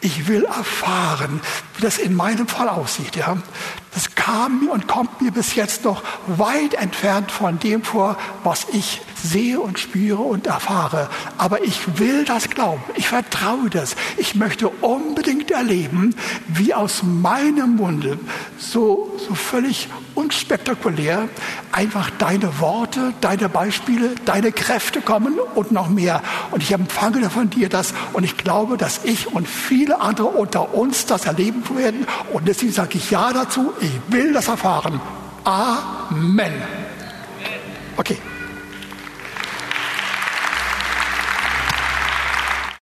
Ich 0.00 0.28
will 0.28 0.44
erfahren, 0.44 1.40
wie 1.78 1.82
das 1.82 1.98
in 1.98 2.14
meinem 2.14 2.48
Fall 2.48 2.68
aussieht. 2.68 3.14
Ja? 3.16 3.38
Das 3.94 4.14
kam 4.14 4.64
mir 4.64 4.72
und 4.72 4.88
kommt 4.88 5.22
mir 5.22 5.30
bis 5.30 5.54
jetzt 5.54 5.84
noch 5.84 6.02
weit 6.26 6.74
entfernt 6.74 7.30
von 7.30 7.58
dem 7.58 7.82
vor, 7.82 8.18
was 8.44 8.66
ich 8.72 9.00
sehe 9.22 9.60
und 9.60 9.78
spüre 9.78 10.22
und 10.22 10.46
erfahre. 10.46 11.08
Aber 11.38 11.62
ich 11.62 11.98
will 11.98 12.24
das 12.24 12.50
glauben. 12.50 12.82
Ich 12.96 13.08
vertraue 13.08 13.70
das. 13.70 13.96
Ich 14.16 14.34
möchte 14.34 14.68
unbedingt 14.68 15.50
erleben, 15.50 16.14
wie 16.48 16.74
aus 16.74 17.02
meinem 17.02 17.76
Munde 17.76 18.18
so, 18.58 19.16
so 19.26 19.34
völlig 19.34 19.88
unspektakulär 20.14 21.28
einfach 21.70 22.10
deine 22.10 22.60
Worte, 22.60 23.14
deine 23.20 23.48
Beispiele, 23.48 24.14
deine 24.24 24.52
Kräfte 24.52 25.00
kommen 25.00 25.38
und 25.54 25.72
noch 25.72 25.88
mehr. 25.88 26.22
Und 26.50 26.62
ich 26.62 26.72
empfange 26.72 27.30
von 27.30 27.50
dir 27.50 27.68
das 27.68 27.94
und 28.12 28.24
ich 28.24 28.36
glaube, 28.36 28.76
dass 28.76 29.04
ich 29.04 29.32
und 29.32 29.48
viele 29.48 30.00
andere 30.00 30.28
unter 30.28 30.74
uns 30.74 31.06
das 31.06 31.24
erleben 31.26 31.62
werden. 31.76 32.06
Und 32.32 32.46
deswegen 32.48 32.72
sage 32.72 32.98
ich 32.98 33.10
Ja 33.10 33.32
dazu. 33.32 33.72
Ich 33.80 34.00
will 34.08 34.32
das 34.32 34.48
erfahren. 34.48 35.00
Amen. 35.44 36.52
Okay. 37.96 38.18